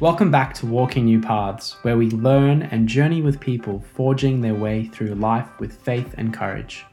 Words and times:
Welcome 0.00 0.30
back 0.30 0.54
to 0.54 0.66
Walking 0.66 1.04
New 1.04 1.20
Paths, 1.20 1.76
where 1.82 1.98
we 1.98 2.08
learn 2.08 2.62
and 2.62 2.88
journey 2.88 3.20
with 3.20 3.38
people 3.38 3.84
forging 3.92 4.40
their 4.40 4.54
way 4.54 4.86
through 4.86 5.14
life 5.14 5.46
with 5.60 5.82
faith 5.82 6.14
and 6.16 6.32
courage. 6.32 6.86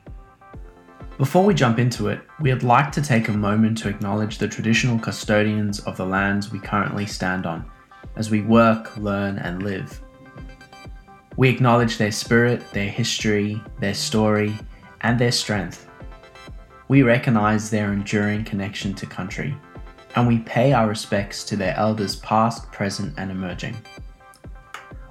Before 1.18 1.46
we 1.46 1.54
jump 1.54 1.80
into 1.80 2.10
it, 2.10 2.20
we'd 2.42 2.64
like 2.64 2.92
to 2.92 3.02
take 3.02 3.30
a 3.30 3.32
moment 3.32 3.78
to 3.78 3.88
acknowledge 3.88 4.40
the 4.40 4.48
traditional 4.50 5.00
custodians 5.00 5.80
of 5.80 5.96
the 5.96 6.06
lands 6.06 6.52
we 6.52 6.60
currently 6.60 7.06
stand 7.06 7.46
on 7.46 7.72
as 8.18 8.30
we 8.30 8.42
work, 8.42 8.98
learn, 8.98 9.38
and 9.38 9.64
live. 9.64 10.02
We 11.38 11.48
acknowledge 11.48 11.98
their 11.98 12.12
spirit, 12.12 12.62
their 12.74 12.90
history, 12.90 13.64
their 13.80 13.94
story, 13.94 14.54
and 15.00 15.18
their 15.18 15.32
strength. 15.32 15.88
We 16.90 17.04
recognize 17.04 17.70
their 17.70 17.94
enduring 17.94 18.44
connection 18.44 18.94
to 18.96 19.06
country 19.06 19.56
and 20.18 20.28
we 20.28 20.40
pay 20.40 20.74
our 20.74 20.88
respects 20.88 21.44
to 21.44 21.56
their 21.56 21.76
elders 21.76 22.16
past, 22.16 22.72
present, 22.72 23.14
and 23.20 23.30
emerging. 23.30 23.78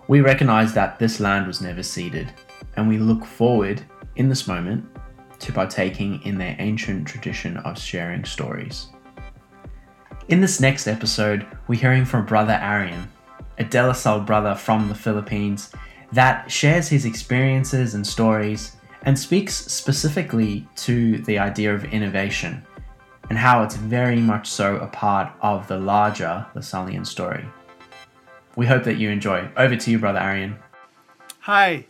We 0.09 0.21
recognize 0.21 0.75
that 0.75 0.99
this 0.99 1.21
land 1.21 1.47
was 1.47 1.61
never 1.61 1.85
ceded, 1.85 2.33
and 2.77 2.89
we 2.89 2.99
look 2.99 3.25
forward, 3.25 3.81
in 4.17 4.29
this 4.29 4.49
moment, 4.49 4.85
to 5.39 5.53
partaking 5.53 6.21
in 6.25 6.39
their 6.39 6.57
ancient 6.59 7.07
tradition 7.07 7.57
of 7.59 7.79
sharing 7.79 8.25
stories. 8.25 8.89
In 10.27 10.41
this 10.41 10.61
next 10.61 10.89
episode, 10.89 11.47
we're 11.69 11.79
hearing 11.79 12.05
from 12.05 12.27
Brother 12.27 12.55
Arian, 12.55 13.09
a 13.59 13.65
De 13.65 13.87
La 13.87 13.93
Salle 13.93 14.23
brother 14.23 14.57
from 14.57 14.89
the 14.89 14.95
Philippines 14.97 15.71
that 16.11 16.51
shares 16.51 16.89
his 16.89 17.05
experiences 17.05 17.95
and 17.95 18.05
stories 18.05 18.73
and 19.03 19.17
speaks 19.17 19.55
specifically 19.55 20.67
to 20.75 21.19
the 21.19 21.39
idea 21.39 21.73
of 21.73 21.85
innovation 21.85 22.67
and 23.29 23.39
how 23.39 23.63
it's 23.63 23.77
very 23.77 24.21
much 24.21 24.49
so 24.49 24.77
a 24.77 24.87
part 24.87 25.33
of 25.41 25.67
the 25.69 25.79
larger 25.79 26.47
Lasallian 26.55 27.07
story. 27.07 27.45
We 28.55 28.67
hope 28.67 28.85
that 28.85 28.97
you 28.97 29.11
enjoy. 29.11 29.49
Over 29.57 29.77
to 29.77 29.91
you, 29.91 29.99
Brother 29.99 30.21
Arian. 30.21 30.57
Hi, 31.41 31.87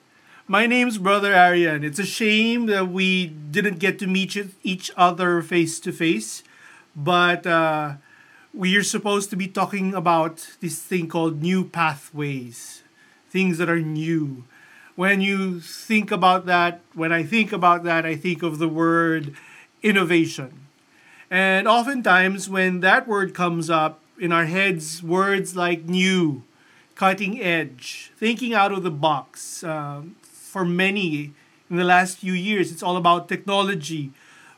my 0.47 0.67
name's 0.67 0.99
Brother 0.99 1.33
Arian. 1.33 1.85
It's 1.85 1.99
a 1.99 2.07
shame 2.07 2.67
that 2.67 2.89
we 2.89 3.27
didn't 3.27 3.79
get 3.79 3.99
to 4.01 4.07
meet 4.07 4.37
each 4.63 4.91
other 4.97 5.43
face 5.43 5.79
to 5.81 5.93
face, 5.93 6.43
but 6.95 7.47
uh, 7.47 7.95
we 8.53 8.77
are 8.77 8.83
supposed 8.83 9.31
to 9.31 9.37
be 9.37 9.47
talking 9.47 9.95
about 9.95 10.57
this 10.61 10.83
thing 10.83 11.09
called 11.09 11.43
new 11.43 11.65
pathways, 11.65 12.83
things 13.31 13.59
that 13.59 13.69
are 13.69 13.81
new. 13.81 14.45
When 14.95 15.21
you 15.21 15.61
think 15.61 16.11
about 16.11 16.47
that, 16.47 16.81
when 16.95 17.13
I 17.13 17.23
think 17.23 17.53
about 17.53 17.85
that, 17.85 18.07
I 18.07 18.17
think 18.17 18.43
of 18.43 18.59
the 18.59 18.69
word 18.69 19.35
innovation 19.83 20.66
and 21.31 21.67
oftentimes, 21.67 22.49
when 22.49 22.81
that 22.81 23.09
word 23.09 23.35
comes 23.35 23.69
up 23.69 24.01
in 24.19 24.33
our 24.33 24.47
heads, 24.47 25.03
words 25.03 25.57
like 25.57 25.85
new, 25.85 26.43
cutting 26.95 27.41
edge, 27.41 28.13
thinking 28.17 28.55
out 28.55 28.73
of 28.73 28.83
the 28.83 28.91
box, 28.91 29.65
uh, 29.65 30.03
for 30.23 30.65
many 30.65 31.33
in 31.69 31.77
the 31.77 31.85
last 31.85 32.19
few 32.19 32.33
years, 32.33 32.71
it's 32.71 32.83
all 32.83 32.97
about 32.97 33.29
technology. 33.29 34.13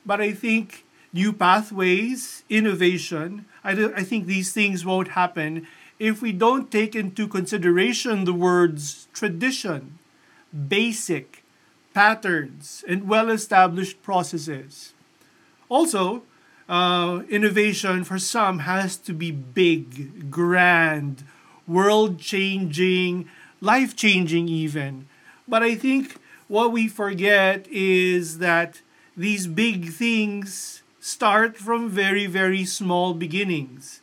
But 0.05 0.21
I 0.21 0.33
think 0.33 0.85
new 1.13 1.33
pathways, 1.33 2.45
innovation, 2.49 3.47
I, 3.65 3.73
I 3.97 4.03
think 4.05 4.27
these 4.27 4.53
things 4.53 4.85
won't 4.85 5.09
happen 5.09 5.67
if 5.99 6.23
we 6.23 6.33
don't 6.33 6.71
take 6.71 6.95
into 6.95 7.27
consideration 7.27 8.25
the 8.25 8.33
words 8.33 9.09
tradition, 9.13 9.99
basic, 10.69 11.43
patterns, 11.95 12.85
and 12.87 13.09
well 13.09 13.31
established 13.31 14.01
processes. 14.03 14.93
Also, 15.69 16.23
uh, 16.69 17.23
innovation 17.29 18.05
for 18.05 18.19
some 18.19 18.61
has 18.61 18.97
to 18.97 19.13
be 19.15 19.31
big, 19.31 20.31
grand, 20.31 21.25
world 21.67 22.19
changing, 22.19 23.29
life 23.61 23.97
changing, 23.97 24.49
even. 24.49 25.09
But 25.47 25.63
I 25.63 25.75
think 25.75 26.17
what 26.47 26.73
we 26.73 26.89
forget 26.89 27.67
is 27.71 28.39
that 28.39 28.83
these 29.17 29.47
big 29.47 29.91
things 29.93 30.83
start 31.01 31.57
from 31.57 31.89
very, 31.89 32.27
very 32.27 32.65
small 32.65 33.15
beginnings, 33.15 34.01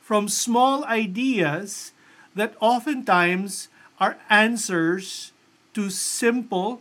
from 0.00 0.28
small 0.28 0.84
ideas 0.84 1.92
that 2.34 2.54
oftentimes 2.60 3.68
are 3.98 4.18
answers 4.30 5.32
to 5.72 5.90
simple, 5.90 6.80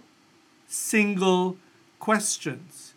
single 0.67 1.57
questions. 1.99 2.93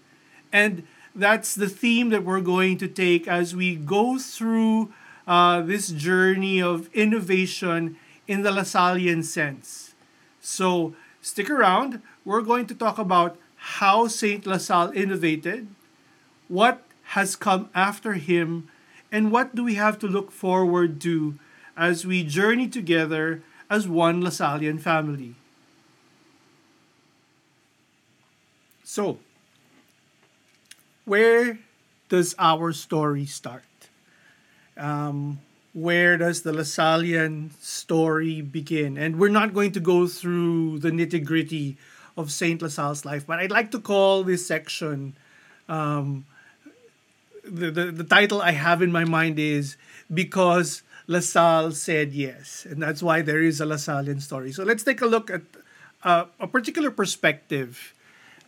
And 0.53 0.87
that's 1.17 1.55
the 1.55 1.69
theme 1.69 2.11
that 2.11 2.25
we're 2.25 2.43
going 2.43 2.77
to 2.79 2.89
take 2.89 3.27
as 3.27 3.57
we 3.57 3.75
go 3.75 4.19
through 4.19 4.93
uh, 5.27 5.63
this 5.63 5.89
journey 5.89 6.61
of 6.61 6.93
innovation 6.95 7.97
in 8.29 8.43
the 8.43 8.51
Lasallian 8.51 9.25
sense. 9.25 9.95
So 10.41 10.95
stick 11.23 11.49
around. 11.49 12.03
We're 12.25 12.43
going 12.43 12.67
to 12.67 12.75
talk 12.75 12.99
about 12.99 13.39
how 13.57 14.07
Saint 14.07 14.47
LaSalle 14.47 14.93
innovated, 14.93 15.69
what 16.49 16.83
has 17.17 17.35
come 17.35 17.71
after 17.75 18.13
him, 18.15 18.69
and 19.11 19.33
what 19.33 19.55
do 19.55 19.65
we 19.65 19.75
have 19.75 19.99
to 20.01 20.07
look 20.07 20.31
forward 20.31 21.01
to 21.01 21.39
as 21.77 22.07
we 22.07 22.23
journey 22.25 22.69
together 22.69 23.43
as 23.71 23.89
one 23.89 24.23
Lasallian 24.23 24.81
family. 24.81 25.35
So, 28.85 29.19
where 31.07 31.59
does 32.09 32.35
our 32.39 32.73
story 32.73 33.25
start? 33.25 33.63
Um, 34.77 35.41
where 35.73 36.19
does 36.19 36.43
the 36.43 36.53
Lasallian 36.53 37.53
story 37.63 38.43
begin? 38.43 38.99
And 38.99 39.19
we're 39.19 39.29
not 39.31 39.55
going 39.55 39.73
to 39.73 39.81
go 39.81 40.07
through 40.07 40.81
the 40.81 40.91
nitty 40.91 41.25
gritty 41.25 41.77
of 42.17 42.33
Saint 42.33 42.61
LaSalle's 42.61 43.05
life, 43.05 43.27
but 43.27 43.39
I'd 43.39 43.51
like 43.51 43.71
to 43.73 43.79
call 43.79 44.25
this 44.25 44.47
section. 44.47 45.15
Um, 45.69 46.25
the, 47.45 47.71
the, 47.71 47.85
the 47.93 48.05
title 48.05 48.43
I 48.43 48.53
have 48.53 48.83
in 48.83 48.91
my 48.91 49.05
mind 49.05 49.39
is 49.39 49.77
Because 50.13 50.83
LaSalle 51.07 51.73
Said 51.73 52.13
Yes. 52.13 52.67
And 52.69 52.83
that's 52.83 53.03
why 53.03 53.23
there 53.23 53.41
is 53.41 53.61
a 53.61 53.67
Lasallian 53.67 54.21
story. 54.21 54.53
So 54.53 54.65
let's 54.65 54.83
take 54.83 55.01
a 55.01 55.07
look 55.07 55.31
at 55.31 55.43
uh, 56.03 56.25
a 56.41 56.47
particular 56.47 56.91
perspective 56.91 57.95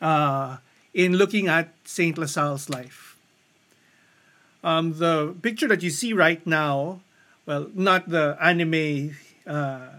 uh, 0.00 0.56
in 0.98 1.16
looking 1.16 1.47
at 1.47 1.72
Saint 1.84 2.19
LaSalle's 2.19 2.69
life. 2.69 3.16
Um, 4.64 4.98
the 4.98 5.32
picture 5.41 5.69
that 5.69 5.81
you 5.81 5.91
see 5.91 6.12
right 6.12 6.44
now, 6.44 6.98
well, 7.47 7.70
not 7.72 8.09
the 8.09 8.36
anime, 8.42 9.14
uh, 9.47 9.91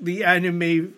the 0.00 0.24
anime 0.24 0.94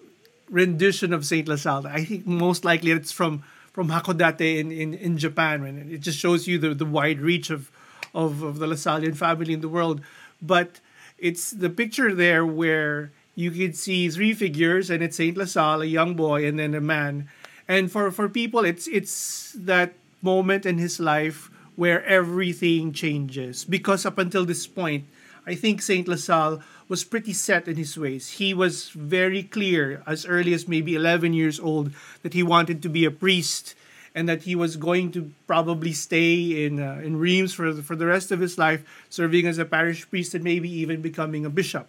rendition 0.48 1.12
of 1.12 1.26
Saint 1.26 1.48
LaSalle. 1.48 1.88
I 1.88 2.04
think 2.04 2.24
most 2.24 2.64
likely 2.64 2.92
it's 2.92 3.10
from 3.10 3.42
from 3.72 3.88
Hakodate 3.88 4.60
in, 4.60 4.70
in, 4.70 4.94
in 4.94 5.16
Japan, 5.16 5.64
and 5.64 5.90
it 5.90 6.02
just 6.02 6.18
shows 6.18 6.46
you 6.46 6.58
the, 6.58 6.74
the 6.74 6.84
wide 6.84 7.20
reach 7.20 7.48
of, 7.48 7.70
of, 8.14 8.42
of 8.42 8.58
the 8.58 8.66
Lasallian 8.66 9.16
family 9.16 9.54
in 9.54 9.62
the 9.62 9.68
world. 9.68 10.02
But 10.42 10.78
it's 11.18 11.50
the 11.50 11.70
picture 11.70 12.14
there 12.14 12.44
where 12.44 13.12
you 13.34 13.50
can 13.50 13.72
see 13.72 14.10
three 14.10 14.34
figures, 14.34 14.90
and 14.90 15.02
it's 15.02 15.16
Saint 15.16 15.38
LaSalle, 15.38 15.80
a 15.80 15.86
young 15.86 16.14
boy, 16.14 16.46
and 16.46 16.58
then 16.58 16.74
a 16.74 16.82
man 16.82 17.30
and 17.68 17.90
for 17.90 18.10
for 18.10 18.28
people 18.28 18.64
it's 18.64 18.86
it's 18.88 19.52
that 19.52 19.92
moment 20.20 20.66
in 20.66 20.78
his 20.78 21.00
life 21.00 21.50
where 21.74 22.04
everything 22.04 22.92
changes. 22.92 23.64
Because 23.64 24.06
up 24.06 24.18
until 24.18 24.44
this 24.44 24.66
point 24.66 25.04
i 25.46 25.54
think 25.54 25.82
saint 25.82 26.06
lasalle 26.06 26.62
was 26.92 27.04
pretty 27.04 27.32
set 27.32 27.66
in 27.68 27.76
his 27.76 27.96
ways. 27.96 28.36
He 28.36 28.52
was 28.52 28.90
very 28.90 29.42
clear 29.42 30.02
as 30.06 30.26
early 30.26 30.52
as 30.52 30.68
maybe 30.68 30.94
11 30.94 31.32
years 31.32 31.58
old 31.58 31.90
that 32.22 32.34
he 32.34 32.42
wanted 32.42 32.82
to 32.82 32.90
be 32.90 33.06
a 33.06 33.10
priest 33.10 33.74
and 34.14 34.28
that 34.28 34.42
he 34.42 34.54
was 34.54 34.76
going 34.76 35.10
to 35.12 35.32
probably 35.46 35.92
stay 35.92 36.66
in 36.66 36.78
uh, 36.78 37.00
in 37.02 37.16
Reims 37.16 37.54
for 37.54 37.72
the, 37.72 37.82
for 37.82 37.96
the 37.96 38.04
rest 38.04 38.30
of 38.30 38.40
his 38.40 38.58
life 38.58 38.84
serving 39.08 39.46
as 39.46 39.56
a 39.56 39.64
parish 39.64 40.04
priest 40.10 40.34
and 40.34 40.44
maybe 40.44 40.68
even 40.68 41.00
becoming 41.00 41.46
a 41.46 41.50
bishop. 41.50 41.88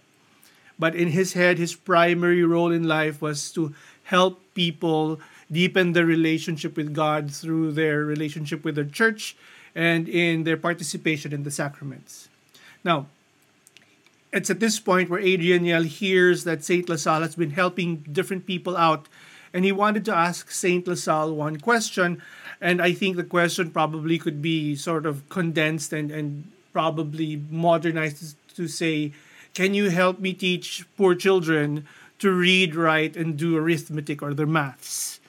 But 0.80 0.96
in 0.96 1.10
his 1.10 1.34
head 1.34 1.58
his 1.58 1.76
primary 1.76 2.44
role 2.44 2.72
in 2.72 2.88
life 2.88 3.22
was 3.22 3.52
to 3.60 3.76
help 4.04 4.40
people 4.56 5.20
deepen 5.54 5.94
their 5.94 6.06
relationship 6.06 6.76
with 6.76 6.94
God 6.94 7.32
through 7.32 7.72
their 7.74 8.04
relationship 8.04 8.66
with 8.66 8.76
the 8.76 8.86
church 8.86 9.36
and 9.76 10.10
in 10.10 10.44
their 10.44 10.58
participation 10.58 11.34
in 11.34 11.44
the 11.44 11.52
sacraments. 11.52 12.30
Now, 12.84 13.08
it's 14.32 14.50
at 14.50 14.60
this 14.60 14.80
point 14.80 15.10
where 15.10 15.20
Adrien 15.20 15.64
Nyel 15.64 15.86
hears 15.86 16.44
that 16.44 16.64
Saint 16.64 16.90
LaSalle 16.90 17.22
has 17.22 17.36
been 17.36 17.52
helping 17.52 17.98
different 17.98 18.46
people 18.46 18.76
out, 18.76 19.08
and 19.54 19.64
he 19.64 19.72
wanted 19.72 20.04
to 20.06 20.16
ask 20.16 20.50
Saint 20.50 20.88
LaSalle 20.88 21.36
one 21.36 21.60
question, 21.60 22.22
and 22.60 22.82
I 22.82 22.94
think 22.94 23.16
the 23.16 23.24
question 23.24 23.70
probably 23.70 24.18
could 24.18 24.42
be 24.42 24.76
sort 24.76 25.06
of 25.06 25.30
condensed 25.30 25.94
and, 25.94 26.10
and 26.10 26.52
probably 26.74 27.44
modernized 27.50 28.36
to 28.56 28.68
say, 28.68 29.14
Can 29.54 29.76
you 29.76 29.92
help 29.92 30.20
me 30.20 30.34
teach 30.34 30.86
poor 30.98 31.14
children 31.14 31.86
to 32.20 32.32
read, 32.32 32.74
write, 32.76 33.16
and 33.16 33.38
do 33.38 33.56
arithmetic 33.56 34.24
or 34.24 34.34
their 34.34 34.48
maths? 34.48 35.20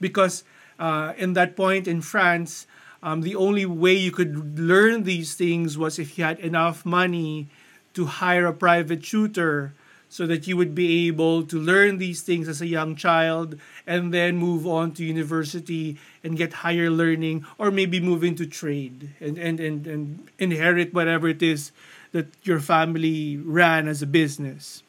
Because 0.00 0.44
uh, 0.78 1.12
in 1.16 1.34
that 1.34 1.56
point 1.56 1.86
in 1.88 2.00
France, 2.00 2.66
um, 3.02 3.20
the 3.20 3.36
only 3.36 3.66
way 3.66 3.94
you 3.94 4.10
could 4.10 4.58
learn 4.58 5.04
these 5.04 5.34
things 5.34 5.76
was 5.76 5.98
if 5.98 6.18
you 6.18 6.24
had 6.24 6.38
enough 6.40 6.86
money 6.86 7.48
to 7.92 8.06
hire 8.06 8.46
a 8.46 8.52
private 8.52 9.02
tutor 9.02 9.74
so 10.08 10.26
that 10.26 10.46
you 10.46 10.56
would 10.56 10.74
be 10.74 11.08
able 11.08 11.42
to 11.42 11.58
learn 11.58 11.98
these 11.98 12.22
things 12.22 12.48
as 12.48 12.62
a 12.62 12.66
young 12.66 12.94
child 12.94 13.58
and 13.84 14.14
then 14.14 14.36
move 14.36 14.66
on 14.66 14.92
to 14.92 15.04
university 15.04 15.98
and 16.22 16.36
get 16.36 16.62
higher 16.64 16.88
learning 16.88 17.44
or 17.58 17.70
maybe 17.70 17.98
move 17.98 18.22
into 18.22 18.46
trade 18.46 19.10
and, 19.20 19.36
and, 19.38 19.58
and, 19.58 19.86
and 19.86 20.28
inherit 20.38 20.94
whatever 20.94 21.28
it 21.28 21.42
is 21.42 21.72
that 22.12 22.26
your 22.44 22.60
family 22.60 23.36
ran 23.36 23.88
as 23.88 24.02
a 24.02 24.06
business. 24.06 24.84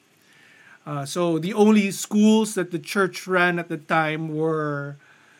Uh, 0.86 1.06
so 1.06 1.40
the 1.40 1.54
only 1.54 1.90
schools 1.92 2.54
that 2.54 2.72
the 2.72 2.80
church 2.80 3.26
ran 3.26 3.58
at 3.58 3.70
the 3.70 3.78
time 3.78 4.36
were 4.36 4.98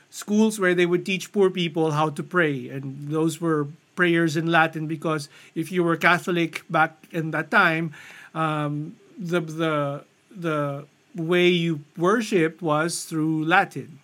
schools 0.10 0.60
where 0.60 0.74
they 0.74 0.86
would 0.86 1.06
teach 1.06 1.32
poor 1.32 1.50
people 1.50 1.92
how 1.92 2.10
to 2.10 2.24
pray, 2.24 2.70
and 2.70 3.10
those 3.10 3.40
were 3.40 3.68
prayers 3.96 4.36
in 4.36 4.48
Latin 4.48 4.88
because 4.88 5.30
if 5.54 5.72
you 5.72 5.84
were 5.84 5.96
Catholic 5.96 6.64
back 6.70 6.98
in 7.12 7.32
that 7.32 7.52
time, 7.52 7.94
um, 8.34 8.96
the 9.18 9.40
the 9.40 10.04
the 10.36 10.86
way 11.16 11.48
you 11.48 11.82
worshipped 11.96 12.62
was 12.62 13.06
through 13.06 13.46
Latin. 13.46 14.00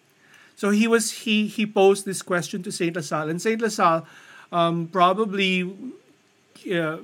So 0.56 0.70
he 0.70 0.88
was 0.88 1.26
he 1.26 1.48
he 1.48 1.66
posed 1.66 2.06
this 2.06 2.22
question 2.22 2.62
to 2.64 2.72
Saint 2.72 2.96
LaSalle, 2.96 3.30
and 3.30 3.42
Saint 3.42 3.62
LaSalle 3.62 4.06
um, 4.52 4.88
probably 4.92 5.74
uh, 6.72 6.98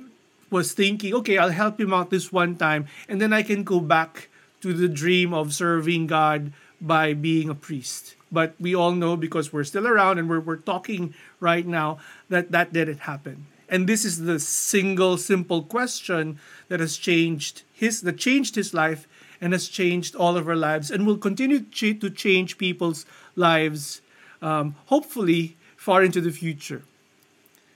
was 0.50 0.72
thinking, 0.72 1.14
okay, 1.14 1.38
I'll 1.38 1.50
help 1.50 1.80
him 1.80 1.92
out 1.92 2.10
this 2.10 2.32
one 2.32 2.56
time, 2.56 2.86
and 3.08 3.20
then 3.20 3.32
I 3.32 3.42
can 3.42 3.64
go 3.64 3.80
back 3.80 4.27
to 4.60 4.72
the 4.72 4.88
dream 4.88 5.32
of 5.32 5.54
serving 5.54 6.06
God 6.06 6.52
by 6.80 7.14
being 7.14 7.48
a 7.48 7.54
priest. 7.54 8.14
But 8.30 8.54
we 8.60 8.74
all 8.74 8.92
know 8.92 9.16
because 9.16 9.52
we're 9.52 9.64
still 9.64 9.86
around 9.86 10.18
and 10.18 10.28
we're, 10.28 10.40
we're 10.40 10.56
talking 10.56 11.14
right 11.40 11.66
now 11.66 11.98
that 12.28 12.50
that 12.52 12.72
didn't 12.72 13.00
happen. 13.00 13.46
And 13.68 13.86
this 13.86 14.04
is 14.04 14.24
the 14.24 14.38
single 14.38 15.16
simple 15.18 15.62
question 15.62 16.38
that 16.68 16.80
has 16.80 16.96
changed 16.96 17.62
his 17.72 18.00
that 18.02 18.18
changed 18.18 18.54
his 18.54 18.72
life 18.72 19.06
and 19.40 19.52
has 19.52 19.68
changed 19.68 20.14
all 20.14 20.36
of 20.36 20.48
our 20.48 20.56
lives 20.56 20.90
and 20.90 21.06
will 21.06 21.18
continue 21.18 21.60
to 21.60 22.10
change 22.10 22.58
people's 22.58 23.06
lives 23.36 24.00
um, 24.42 24.74
hopefully 24.86 25.56
far 25.76 26.02
into 26.02 26.20
the 26.20 26.30
future. 26.30 26.82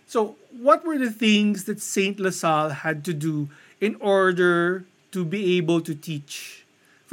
So, 0.07 0.37
what 0.51 0.85
were 0.85 0.99
the 0.99 1.11
things 1.11 1.65
that 1.65 1.81
Saint 1.81 2.21
LaSalle 2.21 2.71
had 2.71 3.05
to 3.07 3.15
do 3.15 3.49
in 3.81 3.97
order 4.01 4.85
to 5.13 5.25
be 5.25 5.57
able 5.57 5.81
to 5.81 5.95
teach? 5.95 6.62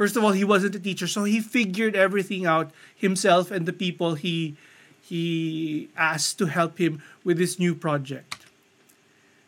First 0.00 0.16
of 0.16 0.24
all, 0.24 0.32
he 0.32 0.44
wasn't 0.44 0.74
a 0.74 0.80
teacher, 0.80 1.06
so 1.06 1.24
he 1.24 1.40
figured 1.40 1.94
everything 1.94 2.46
out 2.46 2.70
himself 2.96 3.50
and 3.50 3.66
the 3.66 3.72
people 3.74 4.14
he 4.14 4.56
he 5.02 5.90
asked 5.94 6.38
to 6.38 6.46
help 6.46 6.78
him 6.78 7.02
with 7.22 7.36
this 7.36 7.58
new 7.58 7.74
project. 7.74 8.46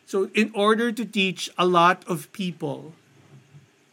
So, 0.05 0.29
in 0.35 0.51
order 0.53 0.91
to 0.91 1.05
teach 1.05 1.49
a 1.57 1.65
lot 1.65 2.05
of 2.07 2.31
people 2.33 2.93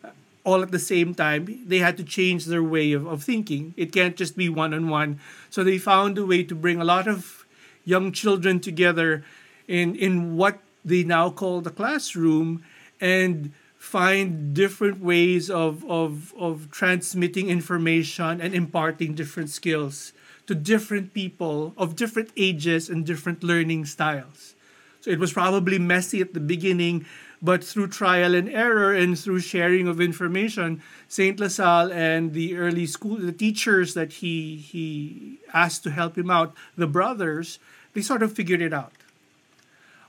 uh, 0.05 0.11
all 0.45 0.61
at 0.61 0.71
the 0.71 0.79
same 0.79 1.15
time, 1.15 1.65
they 1.67 1.79
had 1.79 1.97
to 1.97 2.05
change 2.05 2.45
their 2.45 2.63
way 2.63 2.93
of, 2.93 3.07
of 3.07 3.25
thinking. 3.25 3.73
It 3.79 3.91
can't 3.91 4.15
just 4.15 4.37
be 4.37 4.51
one 4.51 4.75
on 4.75 4.91
one. 4.91 5.19
So, 5.49 5.65
they 5.65 5.79
found 5.79 6.19
a 6.19 6.27
way 6.27 6.43
to 6.45 6.55
bring 6.55 6.79
a 6.79 6.85
lot 6.85 7.09
of 7.09 7.47
young 7.87 8.13
children 8.13 8.61
together 8.61 9.25
in, 9.67 9.97
in 9.97 10.37
what 10.37 10.59
they 10.85 11.05
now 11.05 11.31
call 11.31 11.63
the 11.63 11.71
classroom 11.71 12.63
and 13.01 13.55
find 13.81 14.53
different 14.53 15.01
ways 15.01 15.49
of, 15.49 15.83
of, 15.89 16.35
of 16.39 16.71
transmitting 16.71 17.49
information 17.49 18.39
and 18.39 18.55
imparting 18.55 19.15
different 19.15 19.49
skills 19.49 20.13
to 20.47 20.55
different 20.55 21.15
people 21.15 21.73
of 21.79 21.97
different 21.97 22.29
ages 22.37 22.91
and 22.91 23.07
different 23.07 23.43
learning 23.43 23.87
styles. 23.87 24.55
So 25.01 25.11
it 25.11 25.19
was 25.19 25.33
probably 25.33 25.79
messy 25.79 26.21
at 26.21 26.35
the 26.35 26.41
beginning, 26.41 27.07
but 27.41 27.65
through 27.65 27.89
trial 27.89 28.35
and 28.35 28.51
error 28.51 28.93
and 28.93 29.19
through 29.19 29.41
sharing 29.41 29.89
of 29.89 29.99
information, 29.99 30.83
Saint 31.09 31.41
LaSalle 31.41 31.91
and 31.91 32.35
the 32.35 32.59
early 32.59 32.85
school, 32.85 33.17
the 33.17 33.33
teachers 33.33 33.95
that 33.95 34.13
he 34.13 34.57
he 34.57 35.39
asked 35.55 35.85
to 35.85 35.91
help 35.91 36.19
him 36.19 36.31
out, 36.31 36.55
the 36.77 36.87
brothers, 36.87 37.59
they 37.95 38.03
sort 38.03 38.23
of 38.23 38.35
figured 38.35 38.61
it 38.61 38.75
out. 38.75 38.93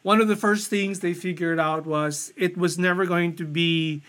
One 0.03 0.19
of 0.19 0.27
the 0.27 0.35
first 0.35 0.67
things 0.67 0.99
they 0.99 1.13
figured 1.13 1.59
out 1.59 1.85
was 1.85 2.33
it 2.35 2.57
was 2.57 2.79
never 2.79 3.05
going 3.05 3.35
to 3.35 3.45
be 3.45 4.01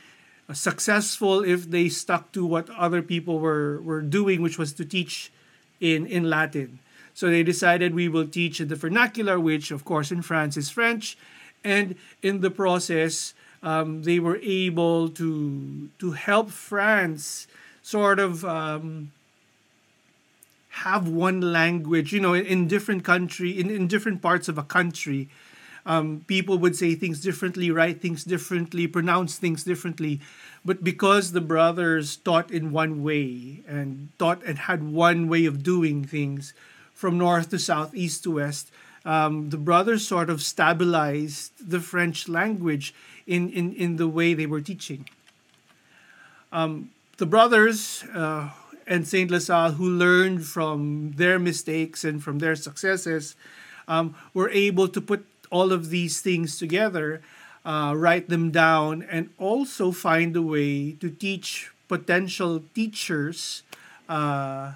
successful 0.52 1.42
if 1.44 1.70
they 1.70 1.88
stuck 1.88 2.32
to 2.32 2.44
what 2.46 2.68
other 2.70 3.02
people 3.02 3.38
were, 3.38 3.80
were 3.82 4.00
doing, 4.00 4.42
which 4.42 4.58
was 4.58 4.72
to 4.74 4.84
teach 4.84 5.30
in, 5.80 6.06
in 6.06 6.28
Latin. 6.28 6.78
So 7.14 7.28
they 7.28 7.42
decided 7.42 7.94
we 7.94 8.08
will 8.08 8.26
teach 8.26 8.60
in 8.60 8.68
the 8.68 8.76
vernacular, 8.76 9.38
which 9.38 9.70
of 9.70 9.84
course 9.84 10.10
in 10.10 10.22
France 10.22 10.56
is 10.56 10.70
French, 10.70 11.16
and 11.62 11.94
in 12.22 12.40
the 12.40 12.50
process, 12.50 13.34
um, 13.62 14.02
they 14.02 14.18
were 14.18 14.38
able 14.42 15.08
to 15.10 15.88
to 15.98 16.12
help 16.12 16.50
France 16.50 17.46
sort 17.82 18.18
of 18.18 18.44
um, 18.44 19.12
have 20.70 21.06
one 21.06 21.52
language. 21.52 22.12
You 22.12 22.20
know, 22.20 22.34
in, 22.34 22.46
in 22.46 22.66
different 22.66 23.04
country, 23.04 23.60
in, 23.60 23.70
in 23.70 23.86
different 23.86 24.22
parts 24.22 24.48
of 24.48 24.58
a 24.58 24.64
country, 24.64 25.28
um, 25.84 26.24
people 26.26 26.58
would 26.58 26.76
say 26.76 26.94
things 26.94 27.20
differently, 27.20 27.70
write 27.70 28.00
things 28.00 28.24
differently, 28.24 28.86
pronounce 28.86 29.36
things 29.36 29.64
differently. 29.64 30.20
But 30.64 30.84
because 30.84 31.32
the 31.32 31.40
brothers 31.40 32.16
taught 32.16 32.50
in 32.50 32.70
one 32.70 33.02
way 33.02 33.62
and 33.66 34.08
taught 34.18 34.42
and 34.44 34.58
had 34.58 34.82
one 34.82 35.28
way 35.28 35.44
of 35.44 35.62
doing 35.62 36.04
things, 36.04 36.54
from 37.02 37.18
north 37.18 37.50
to 37.50 37.58
south, 37.58 37.92
east 37.96 38.22
to 38.22 38.30
west, 38.30 38.70
um, 39.04 39.50
the 39.50 39.56
brothers 39.56 40.06
sort 40.06 40.30
of 40.30 40.40
stabilized 40.40 41.50
the 41.58 41.80
French 41.80 42.28
language 42.28 42.94
in, 43.26 43.50
in, 43.50 43.74
in 43.74 43.96
the 43.96 44.06
way 44.06 44.34
they 44.34 44.46
were 44.46 44.60
teaching. 44.60 45.08
Um, 46.52 46.92
the 47.16 47.26
brothers 47.26 48.04
uh, 48.14 48.50
and 48.86 49.08
Saint 49.08 49.32
LaSalle, 49.32 49.72
who 49.72 49.88
learned 49.88 50.46
from 50.46 51.14
their 51.16 51.40
mistakes 51.40 52.04
and 52.04 52.22
from 52.22 52.38
their 52.38 52.54
successes, 52.54 53.34
um, 53.88 54.14
were 54.32 54.50
able 54.50 54.86
to 54.86 55.00
put 55.00 55.26
all 55.52 55.70
of 55.70 55.90
these 55.90 56.24
things 56.24 56.58
together, 56.58 57.20
uh, 57.64 57.92
write 57.94 58.28
them 58.32 58.50
down, 58.50 59.04
and 59.04 59.30
also 59.38 59.92
find 59.92 60.34
a 60.34 60.42
way 60.42 60.92
to 60.92 61.10
teach 61.10 61.70
potential 61.86 62.64
teachers 62.74 63.62
uh, 64.08 64.72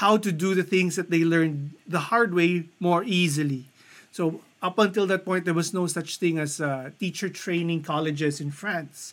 how 0.00 0.16
to 0.16 0.30
do 0.30 0.54
the 0.54 0.62
things 0.62 0.94
that 0.96 1.10
they 1.10 1.24
learned 1.26 1.74
the 1.86 2.14
hard 2.14 2.32
way 2.32 2.64
more 2.78 3.02
easily. 3.04 3.66
So 4.12 4.40
up 4.62 4.78
until 4.78 5.06
that 5.08 5.24
point, 5.24 5.44
there 5.44 5.52
was 5.54 5.74
no 5.74 5.86
such 5.86 6.16
thing 6.16 6.38
as 6.38 6.60
uh, 6.60 6.90
teacher 6.98 7.28
training 7.28 7.82
colleges 7.82 8.40
in 8.40 8.50
France. 8.50 9.12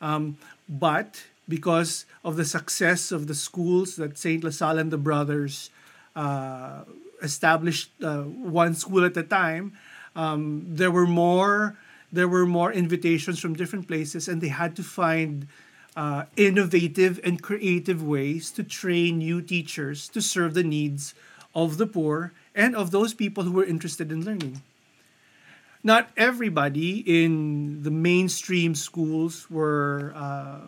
Um, 0.00 0.36
but 0.68 1.24
because 1.48 2.06
of 2.24 2.36
the 2.36 2.44
success 2.44 3.10
of 3.10 3.26
the 3.26 3.34
schools 3.34 3.96
that 3.96 4.16
Saint 4.16 4.44
LaSalle 4.44 4.78
and 4.78 4.90
the 4.92 4.98
brothers 4.98 5.70
uh, 6.14 6.84
established, 7.22 7.90
uh, 8.02 8.22
one 8.22 8.74
school 8.74 9.04
at 9.04 9.16
a 9.16 9.22
time, 9.22 9.72
um, 10.16 10.64
there 10.68 10.90
were 10.90 11.06
more 11.06 11.76
there 12.12 12.28
were 12.28 12.44
more 12.44 12.70
invitations 12.70 13.40
from 13.40 13.54
different 13.54 13.88
places, 13.88 14.28
and 14.28 14.42
they 14.42 14.48
had 14.48 14.76
to 14.76 14.82
find 14.82 15.48
uh, 15.96 16.24
innovative 16.36 17.18
and 17.24 17.42
creative 17.42 18.02
ways 18.02 18.50
to 18.52 18.62
train 18.62 19.18
new 19.18 19.40
teachers 19.40 20.08
to 20.08 20.20
serve 20.20 20.52
the 20.54 20.62
needs 20.62 21.14
of 21.54 21.78
the 21.78 21.86
poor 21.86 22.32
and 22.54 22.76
of 22.76 22.90
those 22.90 23.14
people 23.14 23.44
who 23.44 23.52
were 23.52 23.64
interested 23.64 24.12
in 24.12 24.24
learning. 24.24 24.60
Not 25.82 26.10
everybody 26.16 27.00
in 27.00 27.82
the 27.82 27.90
mainstream 27.90 28.74
schools 28.74 29.50
were 29.50 30.12
uh, 30.14 30.60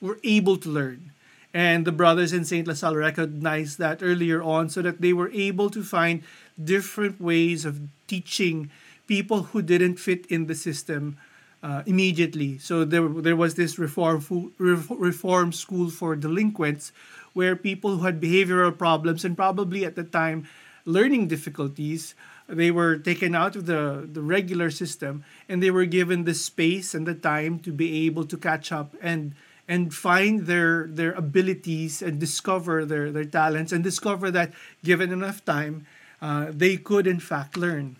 were 0.00 0.18
able 0.22 0.56
to 0.58 0.68
learn, 0.68 1.12
and 1.54 1.84
the 1.84 1.92
brothers 1.92 2.32
in 2.32 2.44
Saint 2.44 2.66
LaSalle 2.66 2.96
recognized 2.96 3.78
that 3.78 4.02
earlier 4.02 4.42
on, 4.42 4.68
so 4.68 4.82
that 4.82 5.00
they 5.00 5.12
were 5.12 5.30
able 5.30 5.70
to 5.70 5.82
find 5.82 6.22
different 6.62 7.20
ways 7.20 7.64
of 7.64 7.80
teaching 8.06 8.70
people 9.06 9.42
who 9.52 9.62
didn't 9.62 9.96
fit 9.96 10.26
in 10.26 10.46
the 10.46 10.54
system 10.54 11.18
uh, 11.62 11.82
immediately. 11.86 12.58
So 12.58 12.84
there, 12.84 13.06
there 13.08 13.36
was 13.36 13.54
this 13.54 13.78
reform, 13.78 14.24
reform 14.58 15.52
school 15.52 15.90
for 15.90 16.16
delinquents 16.16 16.92
where 17.34 17.56
people 17.56 17.96
who 17.96 18.04
had 18.04 18.20
behavioral 18.20 18.76
problems 18.76 19.24
and 19.24 19.36
probably 19.36 19.84
at 19.84 19.96
the 19.96 20.04
time 20.04 20.48
learning 20.84 21.28
difficulties, 21.28 22.14
they 22.48 22.70
were 22.70 22.96
taken 22.96 23.34
out 23.34 23.54
of 23.56 23.66
the, 23.66 24.08
the 24.10 24.20
regular 24.22 24.70
system 24.70 25.24
and 25.48 25.62
they 25.62 25.70
were 25.70 25.86
given 25.86 26.24
the 26.24 26.34
space 26.34 26.94
and 26.94 27.06
the 27.06 27.14
time 27.14 27.58
to 27.60 27.72
be 27.72 28.06
able 28.06 28.24
to 28.24 28.36
catch 28.36 28.72
up 28.72 28.94
and 29.00 29.34
and 29.68 29.94
find 29.94 30.46
their 30.46 30.86
their 30.86 31.12
abilities 31.12 32.02
and 32.02 32.18
discover 32.18 32.84
their, 32.84 33.10
their 33.10 33.24
talents 33.24 33.72
and 33.72 33.82
discover 33.84 34.30
that 34.30 34.52
given 34.84 35.12
enough 35.12 35.44
time 35.44 35.86
uh, 36.20 36.46
they 36.50 36.76
could 36.76 37.06
in 37.06 37.20
fact 37.20 37.56
learn. 37.56 37.96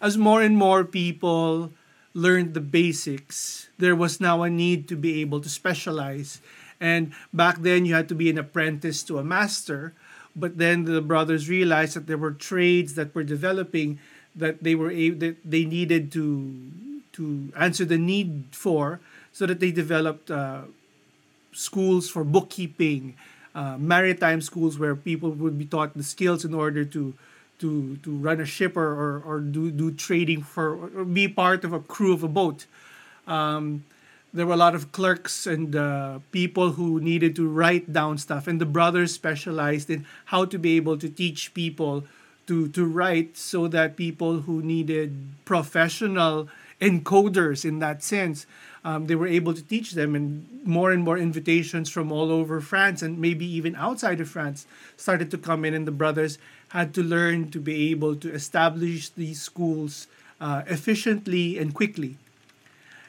As 0.00 0.18
more 0.18 0.42
and 0.42 0.56
more 0.56 0.84
people 0.84 1.72
learned 2.12 2.54
the 2.54 2.60
basics, 2.60 3.68
there 3.78 3.96
was 3.96 4.20
now 4.20 4.42
a 4.42 4.50
need 4.50 4.88
to 4.88 4.96
be 4.96 5.20
able 5.20 5.40
to 5.40 5.48
specialize. 5.48 6.40
And 6.80 7.12
back 7.32 7.62
then, 7.62 7.86
you 7.86 7.94
had 7.94 8.08
to 8.10 8.14
be 8.14 8.28
an 8.28 8.38
apprentice 8.38 9.02
to 9.04 9.18
a 9.18 9.24
master. 9.24 9.94
But 10.36 10.58
then 10.58 10.84
the 10.84 11.00
brothers 11.00 11.48
realized 11.48 11.94
that 11.96 12.06
there 12.06 12.18
were 12.18 12.32
trades 12.32 12.94
that 12.94 13.14
were 13.14 13.24
developing 13.24 13.98
that 14.34 14.62
they 14.62 14.74
were 14.74 14.90
able, 14.90 15.18
that 15.20 15.36
they 15.44 15.64
needed 15.64 16.10
to 16.12 16.50
to 17.12 17.52
answer 17.56 17.84
the 17.84 17.96
need 17.96 18.46
for, 18.50 18.98
so 19.34 19.44
that 19.46 19.58
they 19.60 19.72
developed 19.72 20.30
uh, 20.30 20.62
schools 21.52 22.08
for 22.08 22.24
bookkeeping, 22.24 23.16
uh, 23.54 23.76
maritime 23.76 24.40
schools 24.40 24.78
where 24.78 24.94
people 24.94 25.30
would 25.30 25.58
be 25.58 25.66
taught 25.66 25.92
the 25.94 26.02
skills 26.02 26.44
in 26.44 26.54
order 26.54 26.84
to 26.84 27.12
to 27.58 27.96
to 27.98 28.10
run 28.16 28.40
a 28.40 28.46
ship 28.46 28.76
or, 28.76 28.88
or, 28.88 29.22
or 29.26 29.40
do 29.40 29.70
do 29.70 29.90
trading 29.90 30.42
for 30.42 30.88
or 30.96 31.04
be 31.04 31.28
part 31.28 31.64
of 31.64 31.72
a 31.72 31.80
crew 31.80 32.14
of 32.14 32.22
a 32.22 32.28
boat. 32.28 32.66
Um, 33.26 33.84
there 34.32 34.46
were 34.46 34.54
a 34.54 34.64
lot 34.66 34.74
of 34.74 34.90
clerks 34.90 35.46
and 35.46 35.76
uh, 35.76 36.18
people 36.32 36.72
who 36.72 37.00
needed 37.00 37.36
to 37.36 37.48
write 37.48 37.92
down 37.92 38.18
stuff, 38.18 38.48
and 38.48 38.60
the 38.60 38.66
brothers 38.66 39.14
specialized 39.14 39.88
in 39.90 40.06
how 40.26 40.44
to 40.44 40.58
be 40.58 40.76
able 40.76 40.98
to 40.98 41.08
teach 41.08 41.54
people 41.54 42.04
to 42.46 42.68
to 42.68 42.84
write 42.86 43.36
so 43.36 43.66
that 43.68 43.96
people 43.96 44.46
who 44.46 44.62
needed 44.62 45.10
professional 45.44 46.48
encoders 46.84 47.64
in 47.64 47.78
that 47.80 48.02
sense. 48.02 48.46
Um, 48.84 49.06
they 49.06 49.14
were 49.14 49.26
able 49.26 49.54
to 49.54 49.62
teach 49.62 49.92
them 49.92 50.14
and 50.14 50.46
more 50.64 50.92
and 50.92 51.02
more 51.02 51.16
invitations 51.16 51.88
from 51.88 52.12
all 52.12 52.30
over 52.30 52.60
france 52.60 53.00
and 53.00 53.18
maybe 53.18 53.46
even 53.46 53.74
outside 53.76 54.20
of 54.20 54.28
france 54.28 54.66
started 54.96 55.30
to 55.30 55.38
come 55.38 55.64
in 55.64 55.72
and 55.72 55.86
the 55.86 55.98
brothers 56.02 56.36
had 56.68 56.92
to 56.92 57.02
learn 57.02 57.50
to 57.50 57.60
be 57.60 57.90
able 57.90 58.14
to 58.16 58.28
establish 58.32 59.08
these 59.10 59.40
schools 59.40 60.06
uh, 60.40 60.62
efficiently 60.66 61.56
and 61.56 61.72
quickly. 61.72 62.18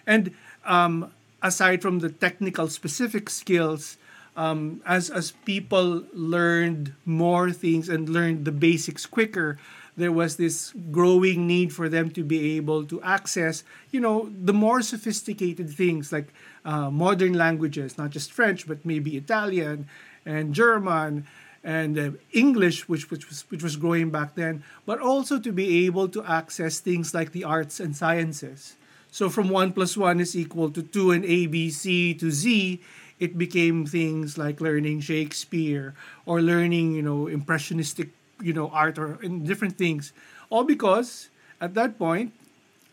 And 0.05 0.35
um, 0.63 1.11
aside 1.41 1.81
from 1.81 1.99
the 1.99 2.09
technical 2.09 2.69
specific 2.69 3.29
skills 3.29 3.97
um, 4.37 4.81
as 4.85 5.09
as 5.09 5.31
people 5.45 6.03
learned 6.13 6.93
more 7.05 7.51
things 7.51 7.89
and 7.89 8.09
learned 8.09 8.45
the 8.45 8.51
basics 8.51 9.05
quicker, 9.05 9.57
there 9.97 10.11
was 10.11 10.35
this 10.35 10.73
growing 10.91 11.47
need 11.47 11.73
for 11.73 11.87
them 11.89 12.11
to 12.11 12.23
be 12.23 12.57
able 12.57 12.85
to 12.85 13.01
access, 13.01 13.63
you 13.91 13.99
know, 13.99 14.29
the 14.43 14.53
more 14.53 14.81
sophisticated 14.81 15.69
things 15.69 16.11
like 16.11 16.33
uh, 16.65 16.89
modern 16.89 17.33
languages, 17.33 17.97
not 17.97 18.09
just 18.09 18.31
French, 18.31 18.67
but 18.67 18.85
maybe 18.85 19.15
Italian 19.15 19.87
and 20.25 20.53
German 20.53 21.25
and 21.63 21.97
uh, 21.97 22.11
English, 22.31 22.87
which, 22.87 23.09
which 23.09 23.27
was 23.27 23.41
which 23.49 23.63
was 23.63 23.75
growing 23.75 24.11
back 24.11 24.35
then, 24.35 24.63
but 24.85 24.99
also 24.99 25.39
to 25.39 25.51
be 25.51 25.85
able 25.85 26.07
to 26.09 26.23
access 26.23 26.79
things 26.79 27.13
like 27.13 27.31
the 27.31 27.43
arts 27.43 27.79
and 27.79 27.95
sciences. 27.95 28.77
So 29.11 29.29
from 29.29 29.49
one 29.49 29.71
plus 29.71 29.95
one 29.95 30.19
is 30.19 30.35
equal 30.35 30.69
to 30.71 30.83
two 30.83 31.11
and 31.11 31.23
A, 31.25 31.47
B, 31.47 31.71
C 31.71 32.13
to 32.15 32.29
Z, 32.29 32.81
it 33.17 33.37
became 33.37 33.85
things 33.85 34.37
like 34.37 34.59
learning 34.59 34.99
Shakespeare 34.99 35.95
or 36.25 36.41
learning, 36.41 36.93
you 36.93 37.01
know, 37.01 37.27
impressionistic, 37.27 38.09
you 38.41 38.53
know, 38.53 38.69
art 38.69 38.97
or 38.97 39.21
in 39.21 39.43
different 39.43 39.77
things. 39.77 40.13
All 40.49 40.63
because 40.63 41.29
at 41.61 41.73
that 41.73 41.97
point, 41.97 42.33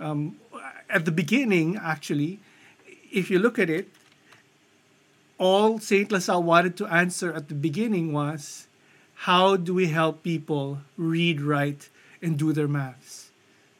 um, 0.01 0.37
at 0.89 1.05
the 1.05 1.13
beginning, 1.13 1.77
actually, 1.77 2.41
if 3.11 3.31
you 3.31 3.39
look 3.39 3.59
at 3.59 3.71
it, 3.71 3.89
all 5.39 5.79
Saint 5.79 6.13
LaSalle 6.13 6.43
wanted 6.43 6.77
to 6.77 6.87
answer 6.87 7.33
at 7.33 7.49
the 7.49 7.55
beginning 7.55 8.13
was, 8.13 8.69
how 9.27 9.57
do 9.57 9.75
we 9.75 9.89
help 9.89 10.23
people 10.23 10.79
read, 10.97 11.41
write, 11.41 11.89
and 12.21 12.39
do 12.39 12.53
their 12.53 12.69
maths? 12.69 13.31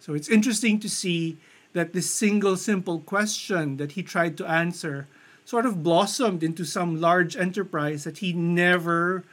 So 0.01 0.15
it's 0.15 0.29
interesting 0.29 0.81
to 0.81 0.89
see 0.89 1.39
that 1.73 1.93
this 1.93 2.11
single 2.11 2.57
simple 2.57 3.01
question 3.01 3.77
that 3.77 3.93
he 3.93 4.03
tried 4.03 4.37
to 4.39 4.47
answer 4.47 5.07
sort 5.45 5.67
of 5.67 5.83
blossomed 5.83 6.43
into 6.43 6.65
some 6.65 7.01
large 7.01 7.37
enterprise 7.37 8.05
that 8.05 8.19
he 8.19 8.33
never 8.33 9.25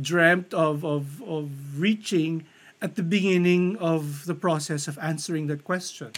dreamt 0.00 0.54
of, 0.54 0.84
of, 0.84 1.22
of 1.22 1.50
reaching 1.78 2.44
at 2.80 2.96
the 2.96 3.02
beginning 3.02 3.76
of 3.76 4.26
the 4.26 4.34
process 4.34 4.88
of 4.88 4.98
answering 4.98 5.46
that 5.46 5.64
question. 5.64 6.12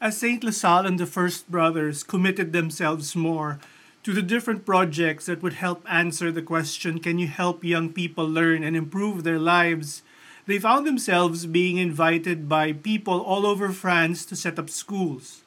As 0.00 0.16
St. 0.16 0.42
LaSalle 0.42 0.86
and 0.86 0.98
the 0.98 1.06
First 1.06 1.50
Brothers 1.50 2.02
committed 2.02 2.52
themselves 2.52 3.14
more 3.14 3.58
to 4.02 4.14
the 4.14 4.22
different 4.22 4.64
projects 4.64 5.26
that 5.26 5.42
would 5.42 5.52
help 5.54 5.84
answer 5.88 6.32
the 6.32 6.42
question 6.42 7.00
can 7.00 7.18
you 7.18 7.28
help 7.28 7.62
young 7.62 7.92
people 7.92 8.26
learn 8.26 8.64
and 8.64 8.74
improve 8.74 9.24
their 9.24 9.38
lives? 9.38 10.02
They 10.46 10.58
found 10.58 10.86
themselves 10.86 11.46
being 11.46 11.76
invited 11.76 12.48
by 12.48 12.72
people 12.72 13.20
all 13.20 13.46
over 13.46 13.70
France 13.70 14.24
to 14.26 14.36
set 14.36 14.58
up 14.58 14.70
schools. 14.70 15.42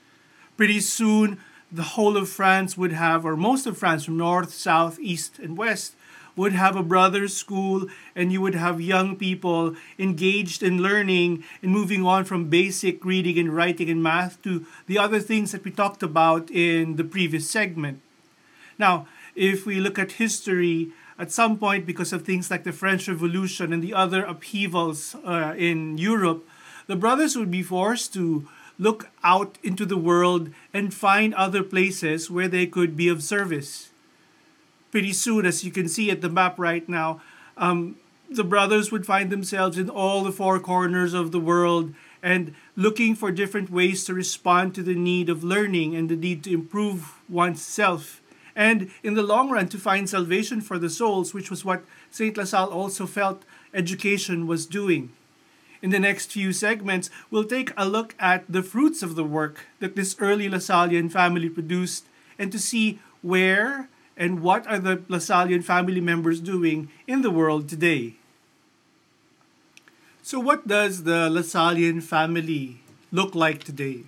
Pretty 0.55 0.79
soon, 0.79 1.39
the 1.72 1.98
whole 1.98 2.15
of 2.15 2.29
France 2.29 2.77
would 2.77 2.93
have, 2.93 3.25
or 3.25 3.36
most 3.36 3.65
of 3.65 3.77
France 3.77 4.05
from 4.05 4.17
north, 4.17 4.53
south, 4.53 5.00
east, 5.00 5.39
and 5.39 5.57
west, 5.57 5.95
would 6.36 6.54
have 6.54 6.75
a 6.75 6.84
brothers' 6.84 7.36
school, 7.36 7.88
and 8.16 8.32
you 8.32 8.42
would 8.42 8.56
have 8.56 8.82
young 8.82 9.16
people 9.16 9.75
engaged 10.00 10.63
in 10.63 10.82
learning 10.82 11.44
and 11.62 11.72
moving 11.72 12.06
on 12.06 12.25
from 12.25 12.50
basic 12.50 13.06
reading 13.06 13.38
and 13.38 13.56
writing 13.56 13.90
and 13.90 14.02
math 14.02 14.42
to 14.42 14.66
the 14.88 14.98
other 14.98 15.20
things 15.20 15.52
that 15.52 15.63
we 15.63 15.72
talked 15.72 16.02
about 16.04 16.50
in 16.50 16.96
the 16.96 17.04
previous 17.04 17.50
segment. 17.50 18.02
Now, 18.80 19.08
if 19.36 19.66
we 19.66 19.80
look 19.80 20.00
at 20.00 20.13
history, 20.13 20.92
at 21.18 21.32
some 21.32 21.58
point, 21.58 21.86
because 21.86 22.12
of 22.12 22.24
things 22.24 22.50
like 22.50 22.63
the 22.63 22.72
French 22.72 23.08
Revolution 23.08 23.72
and 23.72 23.84
the 23.84 23.94
other 23.94 24.24
upheavals 24.24 25.16
uh, 25.24 25.54
in 25.58 25.98
Europe, 25.98 26.48
the 26.88 26.96
brothers 26.96 27.38
would 27.38 27.52
be 27.52 27.63
forced 27.63 28.13
to 28.13 28.48
look 28.80 29.10
out 29.24 29.58
into 29.63 29.86
the 29.86 29.98
world 29.98 30.50
and 30.74 30.94
find 30.94 31.34
other 31.36 31.63
places 31.63 32.30
where 32.30 32.48
they 32.48 32.66
could 32.66 32.98
be 32.98 33.08
of 33.08 33.24
service. 33.24 33.92
Pretty 34.93 35.12
soon, 35.12 35.47
as 35.47 35.63
you 35.63 35.71
can 35.71 35.89
see 35.89 36.12
at 36.12 36.21
the 36.21 36.29
map 36.29 36.59
right 36.59 36.88
now, 36.88 37.19
um, 37.57 37.95
the 38.29 38.43
brothers 38.43 38.91
would 38.91 39.07
find 39.07 39.31
themselves 39.31 39.75
in 39.75 39.89
all 39.89 40.21
the 40.21 40.31
four 40.31 40.59
corners 40.59 41.15
of 41.15 41.31
the 41.31 41.39
world 41.39 41.95
and 42.21 42.53
looking 42.75 43.15
for 43.15 43.31
different 43.31 43.71
ways 43.71 44.05
to 44.05 44.13
respond 44.13 44.75
to 44.75 44.83
the 44.83 44.93
need 44.93 45.29
of 45.29 45.43
learning 45.43 45.95
and 45.95 46.09
the 46.09 46.15
need 46.15 46.43
to 46.43 46.53
improve 46.53 47.15
oneself. 47.27 48.21
And 48.55 48.91
in 49.01 49.15
the 49.15 49.23
long 49.23 49.50
run, 49.50 49.67
to 49.69 49.79
find 49.79 50.07
salvation 50.07 50.62
for 50.62 50.77
the 50.77 50.91
souls, 50.91 51.33
which 51.33 51.50
was 51.50 51.65
what 51.65 51.83
St. 52.12 52.38
LaSalle 52.38 52.69
also 52.69 53.07
felt 53.07 53.45
education 53.73 54.45
was 54.45 54.67
doing. 54.67 55.12
In 55.81 55.89
the 55.89 56.00
next 56.00 56.31
few 56.31 56.53
segments, 56.53 57.09
we'll 57.31 57.45
take 57.45 57.71
a 57.75 57.89
look 57.89 58.13
at 58.19 58.43
the 58.47 58.62
fruits 58.62 59.01
of 59.01 59.15
the 59.15 59.23
work 59.23 59.65
that 59.79 59.95
this 59.95 60.15
early 60.19 60.47
Lasallian 60.47 61.12
family 61.12 61.50
produced 61.50 62.05
and 62.38 62.51
to 62.51 62.59
see 62.59 63.00
where 63.23 63.89
and 64.15 64.41
what 64.41 64.67
are 64.67 64.79
the 64.79 64.98
Lasallian 65.10 65.63
family 65.63 66.01
members 66.01 66.39
doing 66.39 66.89
in 67.08 67.22
the 67.22 67.32
world 67.32 67.67
today. 67.67 68.15
So, 70.22 70.39
what 70.39 70.67
does 70.67 71.03
the 71.03 71.29
Lasallian 71.29 72.01
family 72.01 72.79
look 73.12 73.36
like 73.36 73.63
today? 73.63 74.03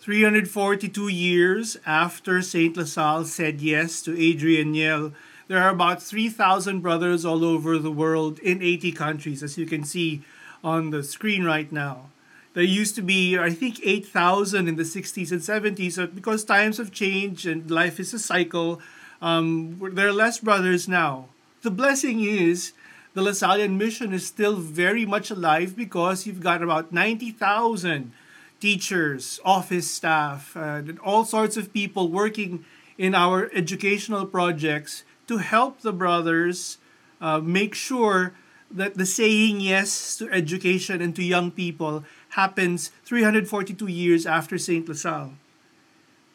342 0.00 1.08
years 1.08 1.78
after 1.86 2.42
Saint 2.42 2.76
LaSalle 2.76 3.24
said 3.24 3.62
yes 3.62 4.02
to 4.02 4.12
Adrien 4.12 4.74
Nyel 4.74 5.14
there 5.46 5.62
are 5.62 5.70
about 5.70 6.02
3,000 6.02 6.80
brothers 6.80 7.24
all 7.24 7.44
over 7.44 7.78
the 7.78 7.92
world 7.92 8.38
in 8.38 8.62
80 8.62 8.92
countries, 8.92 9.42
as 9.42 9.58
you 9.58 9.66
can 9.66 9.84
see 9.84 10.22
on 10.62 10.90
the 10.90 11.02
screen 11.02 11.44
right 11.44 11.70
now. 11.70 12.06
There 12.54 12.62
used 12.62 12.94
to 12.94 13.02
be, 13.02 13.36
I 13.36 13.50
think, 13.50 13.80
8,000 13.84 14.68
in 14.68 14.76
the 14.76 14.84
60s 14.84 15.32
and 15.32 15.40
70s, 15.40 15.96
but 15.96 16.14
because 16.14 16.44
times 16.44 16.78
have 16.78 16.92
changed 16.92 17.46
and 17.46 17.68
life 17.68 17.98
is 17.98 18.14
a 18.14 18.18
cycle, 18.18 18.80
um, 19.20 19.78
there 19.92 20.08
are 20.08 20.12
less 20.12 20.38
brothers 20.38 20.88
now. 20.88 21.26
The 21.62 21.72
blessing 21.72 22.20
is 22.20 22.72
the 23.14 23.22
Lasallian 23.22 23.76
mission 23.76 24.12
is 24.12 24.26
still 24.26 24.56
very 24.56 25.04
much 25.04 25.30
alive 25.30 25.74
because 25.76 26.26
you've 26.26 26.40
got 26.40 26.62
about 26.62 26.92
90,000 26.92 28.12
teachers, 28.60 29.40
office 29.44 29.90
staff, 29.90 30.56
uh, 30.56 30.82
and 30.86 30.98
all 31.00 31.24
sorts 31.24 31.56
of 31.56 31.72
people 31.72 32.08
working 32.08 32.64
in 32.96 33.14
our 33.16 33.50
educational 33.52 34.26
projects 34.26 35.02
to 35.26 35.38
help 35.38 35.80
the 35.80 35.92
brothers 35.92 36.78
uh, 37.20 37.40
make 37.40 37.74
sure 37.74 38.34
that 38.70 38.94
the 38.94 39.06
saying 39.06 39.60
yes 39.60 40.16
to 40.16 40.28
education 40.30 41.00
and 41.00 41.14
to 41.14 41.22
young 41.22 41.50
people 41.50 42.04
happens 42.34 42.90
342 43.04 43.86
years 43.86 44.26
after 44.26 44.58
St. 44.58 44.88
LaSalle. 44.88 45.34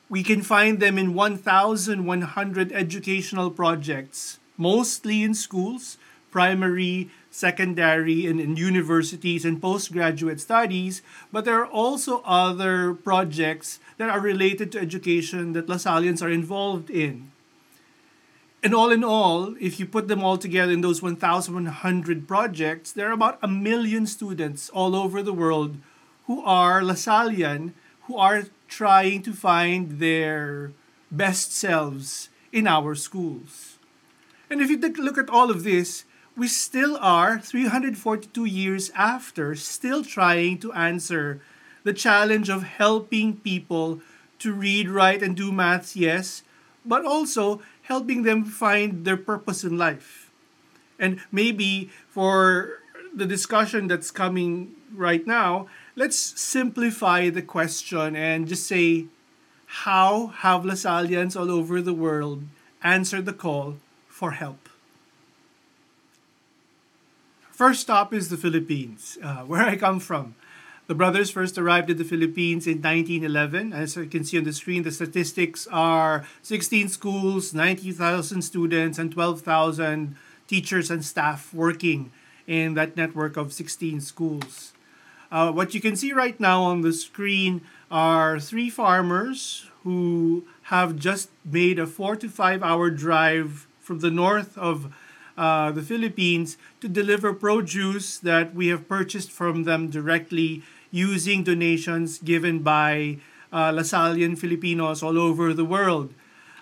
We 0.09 0.23
can 0.23 0.41
find 0.41 0.79
them 0.79 0.97
in 0.97 1.13
1,100 1.13 2.71
educational 2.71 3.51
projects, 3.51 4.39
mostly 4.57 5.23
in 5.23 5.33
schools, 5.33 5.97
primary, 6.31 7.09
secondary, 7.29 8.25
and 8.25 8.39
in 8.39 8.55
universities 8.55 9.43
and 9.43 9.61
postgraduate 9.61 10.39
studies, 10.39 11.01
but 11.33 11.43
there 11.43 11.59
are 11.59 11.67
also 11.67 12.21
other 12.23 12.93
projects 12.93 13.79
that 13.97 14.09
are 14.09 14.21
related 14.21 14.71
to 14.71 14.79
education 14.79 15.51
that 15.51 15.67
LaSallians 15.67 16.23
are 16.23 16.31
involved 16.31 16.89
in 16.89 17.31
and 18.61 18.75
all 18.75 18.91
in 18.91 19.03
all, 19.03 19.55
if 19.59 19.79
you 19.79 19.85
put 19.85 20.07
them 20.07 20.23
all 20.23 20.37
together 20.37 20.71
in 20.71 20.81
those 20.81 21.01
1,100 21.01 22.27
projects, 22.27 22.91
there 22.91 23.09
are 23.09 23.13
about 23.13 23.39
a 23.41 23.47
million 23.47 24.05
students 24.05 24.69
all 24.69 24.95
over 24.95 25.23
the 25.23 25.33
world 25.33 25.77
who 26.29 26.43
are 26.43 26.83
Lasallian, 26.83 27.73
who 28.03 28.15
are 28.15 28.43
trying 28.67 29.23
to 29.23 29.33
find 29.33 29.97
their 29.97 30.71
best 31.09 31.51
selves 31.51 32.29
in 32.53 32.67
our 32.67 32.93
schools. 32.93 33.79
And 34.47 34.61
if 34.61 34.69
you 34.69 34.77
look 34.77 35.17
at 35.17 35.31
all 35.31 35.49
of 35.49 35.63
this, 35.63 36.05
we 36.37 36.47
still 36.47 36.97
are, 37.01 37.39
342 37.39 38.45
years 38.45 38.91
after, 38.93 39.55
still 39.55 40.03
trying 40.03 40.59
to 40.59 40.71
answer 40.73 41.41
the 41.83 41.93
challenge 41.93 42.47
of 42.47 42.61
helping 42.61 43.37
people 43.37 43.99
to 44.37 44.53
read, 44.53 44.87
write, 44.87 45.23
and 45.23 45.35
do 45.35 45.51
maths, 45.51 45.95
yes, 45.95 46.43
but 46.85 47.05
also 47.05 47.59
helping 47.81 48.21
them 48.21 48.45
find 48.45 49.03
their 49.03 49.17
purpose 49.17 49.63
in 49.63 49.79
life. 49.79 50.29
And 50.99 51.21
maybe 51.31 51.89
for 52.07 52.83
the 53.15 53.25
discussion 53.25 53.87
that's 53.87 54.11
coming 54.11 54.75
right 54.93 55.25
now, 55.25 55.67
let's 55.99 56.15
simplify 56.39 57.29
the 57.29 57.41
question 57.41 58.15
and 58.15 58.47
just 58.47 58.65
say, 58.65 59.05
how 59.83 60.27
have 60.27 60.63
Lasallians 60.63 61.37
all 61.37 61.51
over 61.51 61.81
the 61.81 61.93
world 61.93 62.43
answered 62.81 63.25
the 63.25 63.33
call 63.33 63.75
for 64.07 64.31
help? 64.31 64.69
First 67.51 67.81
stop 67.81 68.13
is 68.13 68.29
the 68.29 68.37
Philippines, 68.37 69.17
uh, 69.21 69.43
where 69.49 69.63
I 69.63 69.75
come 69.75 69.99
from. 69.99 70.35
The 70.87 70.95
brothers 70.95 71.31
first 71.31 71.57
arrived 71.57 71.89
in 71.89 71.97
the 71.97 72.05
Philippines 72.05 72.65
in 72.65 72.81
1911. 72.81 73.73
As 73.73 73.97
you 73.97 74.05
can 74.05 74.23
see 74.23 74.37
on 74.37 74.45
the 74.45 74.53
screen, 74.53 74.83
the 74.83 74.91
statistics 74.91 75.67
are 75.69 76.25
16 76.43 76.87
schools, 76.87 77.53
90,000 77.53 78.41
students, 78.41 78.97
and 78.97 79.11
12,000 79.11 80.15
teachers 80.47 80.89
and 80.89 81.03
staff 81.03 81.53
working 81.53 82.09
in 82.47 82.73
that 82.75 82.95
network 82.95 83.35
of 83.35 83.51
16 83.51 83.99
schools. 83.99 84.71
Uh, 85.31 85.51
what 85.51 85.73
you 85.73 85.81
can 85.81 85.95
see 85.95 86.11
right 86.11 86.39
now 86.39 86.63
on 86.63 86.81
the 86.81 86.93
screen 86.93 87.61
are 87.91 88.39
three 88.39 88.69
farmers 88.69 89.69
who 89.83 90.45
have 90.63 90.95
just 90.95 91.29
made 91.45 91.79
a 91.79 91.87
four 91.87 92.15
to 92.15 92.27
five 92.27 92.63
hour 92.63 92.89
drive 92.89 93.67
from 93.79 93.99
the 93.99 94.11
north 94.11 94.57
of 94.57 94.93
uh, 95.37 95.71
the 95.71 95.81
Philippines 95.81 96.57
to 96.81 96.87
deliver 96.87 97.33
produce 97.33 98.17
that 98.17 98.53
we 98.53 98.67
have 98.67 98.87
purchased 98.87 99.31
from 99.31 99.63
them 99.63 99.89
directly 99.89 100.61
using 100.91 101.43
donations 101.43 102.17
given 102.17 102.59
by 102.59 103.17
uh, 103.51 103.71
Lasallian 103.71 104.37
Filipinos 104.37 105.01
all 105.01 105.17
over 105.17 105.53
the 105.53 105.65
world. 105.65 106.13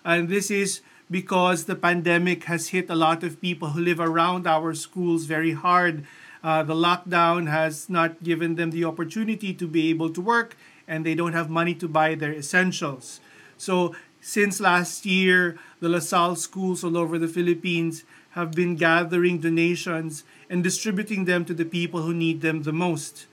And 0.06 0.30
this 0.30 0.52
is 0.52 0.82
because 1.10 1.66
the 1.66 1.76
pandemic 1.76 2.46
has 2.46 2.70
hit 2.70 2.90
a 2.90 2.96
lot 2.96 3.24
of 3.24 3.42
people 3.42 3.70
who 3.70 3.82
live 3.82 4.00
around 4.00 4.46
our 4.46 4.74
schools 4.74 5.26
very 5.26 5.54
hard. 5.54 6.06
Uh, 6.48 6.64
the 6.64 6.74
lockdown 6.74 7.52
has 7.52 7.90
not 7.90 8.24
given 8.24 8.56
them 8.56 8.72
the 8.72 8.86
opportunity 8.86 9.54
to 9.54 9.68
be 9.68 9.90
able 9.90 10.10
to 10.10 10.22
work 10.22 10.56
and 10.88 11.06
they 11.06 11.14
don't 11.14 11.34
have 11.34 11.50
money 11.50 11.76
to 11.76 11.90
buy 11.90 12.16
their 12.16 12.32
essentials. 12.32 13.20
So, 13.58 13.94
since 14.22 14.62
last 14.62 15.06
year, 15.06 15.60
the 15.82 15.90
LaSalle 15.90 16.38
schools 16.38 16.86
all 16.86 16.96
over 16.96 17.20
the 17.20 17.28
Philippines 17.28 18.06
have 18.32 18.52
been 18.54 18.78
gathering 18.78 19.40
donations 19.42 20.24
and 20.50 20.64
distributing 20.64 21.26
them 21.26 21.44
to 21.44 21.54
the 21.54 21.66
people 21.66 22.04
who 22.04 22.14
need 22.14 22.40
them 22.40 22.64
the 22.64 22.72
most. 22.72 23.28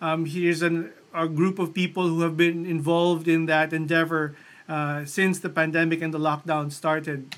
Um, 0.00 0.26
here's 0.26 0.60
an, 0.60 0.90
a 1.14 1.28
group 1.28 1.60
of 1.60 1.72
people 1.72 2.08
who 2.08 2.22
have 2.22 2.36
been 2.36 2.66
involved 2.66 3.28
in 3.28 3.46
that 3.46 3.72
endeavor 3.72 4.34
uh, 4.68 5.04
since 5.04 5.38
the 5.38 5.48
pandemic 5.48 6.02
and 6.02 6.12
the 6.12 6.18
lockdown 6.18 6.72
started. 6.72 7.36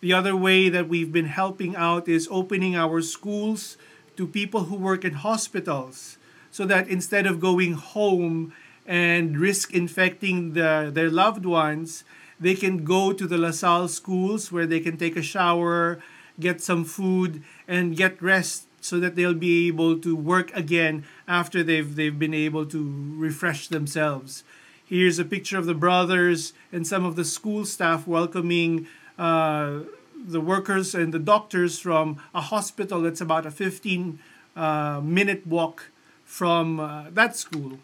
The 0.00 0.12
other 0.12 0.34
way 0.34 0.68
that 0.70 0.88
we've 0.88 1.12
been 1.12 1.30
helping 1.30 1.76
out 1.76 2.08
is 2.08 2.26
opening 2.32 2.74
our 2.74 3.00
schools 3.00 3.76
to 4.16 4.26
people 4.26 4.64
who 4.64 4.76
work 4.76 5.04
in 5.04 5.14
hospitals 5.14 6.18
so 6.50 6.64
that 6.66 6.88
instead 6.88 7.26
of 7.26 7.40
going 7.40 7.74
home 7.74 8.52
and 8.86 9.38
risk 9.38 9.72
infecting 9.72 10.54
the, 10.54 10.90
their 10.92 11.10
loved 11.10 11.46
ones, 11.46 12.04
they 12.40 12.54
can 12.54 12.84
go 12.84 13.12
to 13.12 13.26
the 13.26 13.38
LaSalle 13.38 13.88
schools 13.88 14.50
where 14.50 14.66
they 14.66 14.80
can 14.80 14.96
take 14.96 15.16
a 15.16 15.22
shower, 15.22 16.00
get 16.40 16.60
some 16.60 16.84
food, 16.84 17.42
and 17.68 17.96
get 17.96 18.20
rest 18.22 18.66
so 18.80 18.98
that 18.98 19.14
they'll 19.14 19.34
be 19.34 19.68
able 19.68 19.98
to 19.98 20.16
work 20.16 20.50
again 20.56 21.04
after 21.28 21.62
they've 21.62 21.94
they've 21.96 22.18
been 22.18 22.34
able 22.34 22.64
to 22.64 23.14
refresh 23.16 23.68
themselves. 23.68 24.42
Here's 24.84 25.18
a 25.18 25.24
picture 25.24 25.58
of 25.58 25.66
the 25.66 25.74
brothers 25.74 26.52
and 26.72 26.86
some 26.86 27.04
of 27.04 27.14
the 27.14 27.24
school 27.24 27.64
staff 27.64 28.08
welcoming 28.08 28.88
uh, 29.18 29.80
the 30.26 30.40
workers 30.40 30.94
and 30.94 31.12
the 31.14 31.18
doctors 31.18 31.78
from 31.78 32.22
a 32.34 32.40
hospital 32.40 33.02
that's 33.02 33.20
about 33.20 33.46
a 33.46 33.50
15 33.50 34.18
uh, 34.56 35.00
minute 35.02 35.46
walk 35.46 35.90
from 36.24 36.80
uh, 36.80 37.04
that 37.10 37.36
school. 37.36 37.78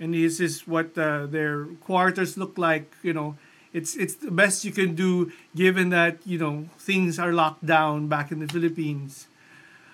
And 0.00 0.14
this 0.14 0.40
is 0.40 0.66
what 0.66 0.96
uh, 0.96 1.26
their 1.26 1.64
quarters 1.82 2.36
look 2.38 2.56
like. 2.56 2.94
You 3.02 3.12
know, 3.12 3.36
it's 3.72 3.96
it's 3.96 4.14
the 4.14 4.30
best 4.30 4.64
you 4.64 4.72
can 4.72 4.94
do 4.94 5.32
given 5.56 5.90
that 5.90 6.18
you 6.24 6.38
know 6.38 6.68
things 6.78 7.18
are 7.18 7.32
locked 7.32 7.66
down 7.66 8.08
back 8.08 8.30
in 8.30 8.38
the 8.40 8.48
Philippines 8.48 9.26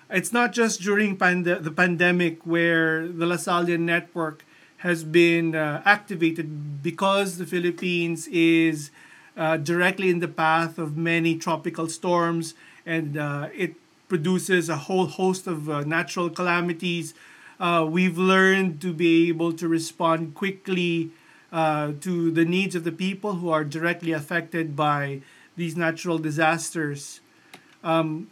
it's 0.09 0.31
not 0.31 0.53
just 0.53 0.81
during 0.81 1.17
the 1.17 1.73
pandemic 1.75 2.45
where 2.45 3.07
the 3.07 3.25
Lasallian 3.25 3.81
network 3.81 4.45
has 4.77 5.03
been 5.03 5.55
uh, 5.55 5.81
activated 5.85 6.83
because 6.83 7.37
the 7.37 7.45
Philippines 7.45 8.27
is 8.27 8.91
uh, 9.37 9.57
directly 9.57 10.09
in 10.09 10.19
the 10.19 10.27
path 10.27 10.77
of 10.77 10.95
many 10.95 11.37
tropical 11.37 11.87
storms 11.87 12.53
and 12.85 13.17
uh, 13.17 13.49
it 13.53 13.75
produces 14.07 14.69
a 14.69 14.77
whole 14.77 15.07
host 15.07 15.47
of 15.47 15.69
uh, 15.69 15.81
natural 15.81 16.29
calamities. 16.29 17.13
Uh, 17.59 17.85
we've 17.89 18.17
learned 18.17 18.81
to 18.81 18.93
be 18.93 19.29
able 19.29 19.51
to 19.53 19.67
respond 19.67 20.35
quickly 20.35 21.09
uh, 21.51 21.93
to 22.01 22.31
the 22.31 22.45
needs 22.45 22.75
of 22.75 22.83
the 22.83 22.91
people 22.91 23.35
who 23.35 23.49
are 23.49 23.63
directly 23.63 24.11
affected 24.11 24.75
by 24.75 25.21
these 25.55 25.75
natural 25.75 26.17
disasters. 26.17 27.21
Um, 27.83 28.29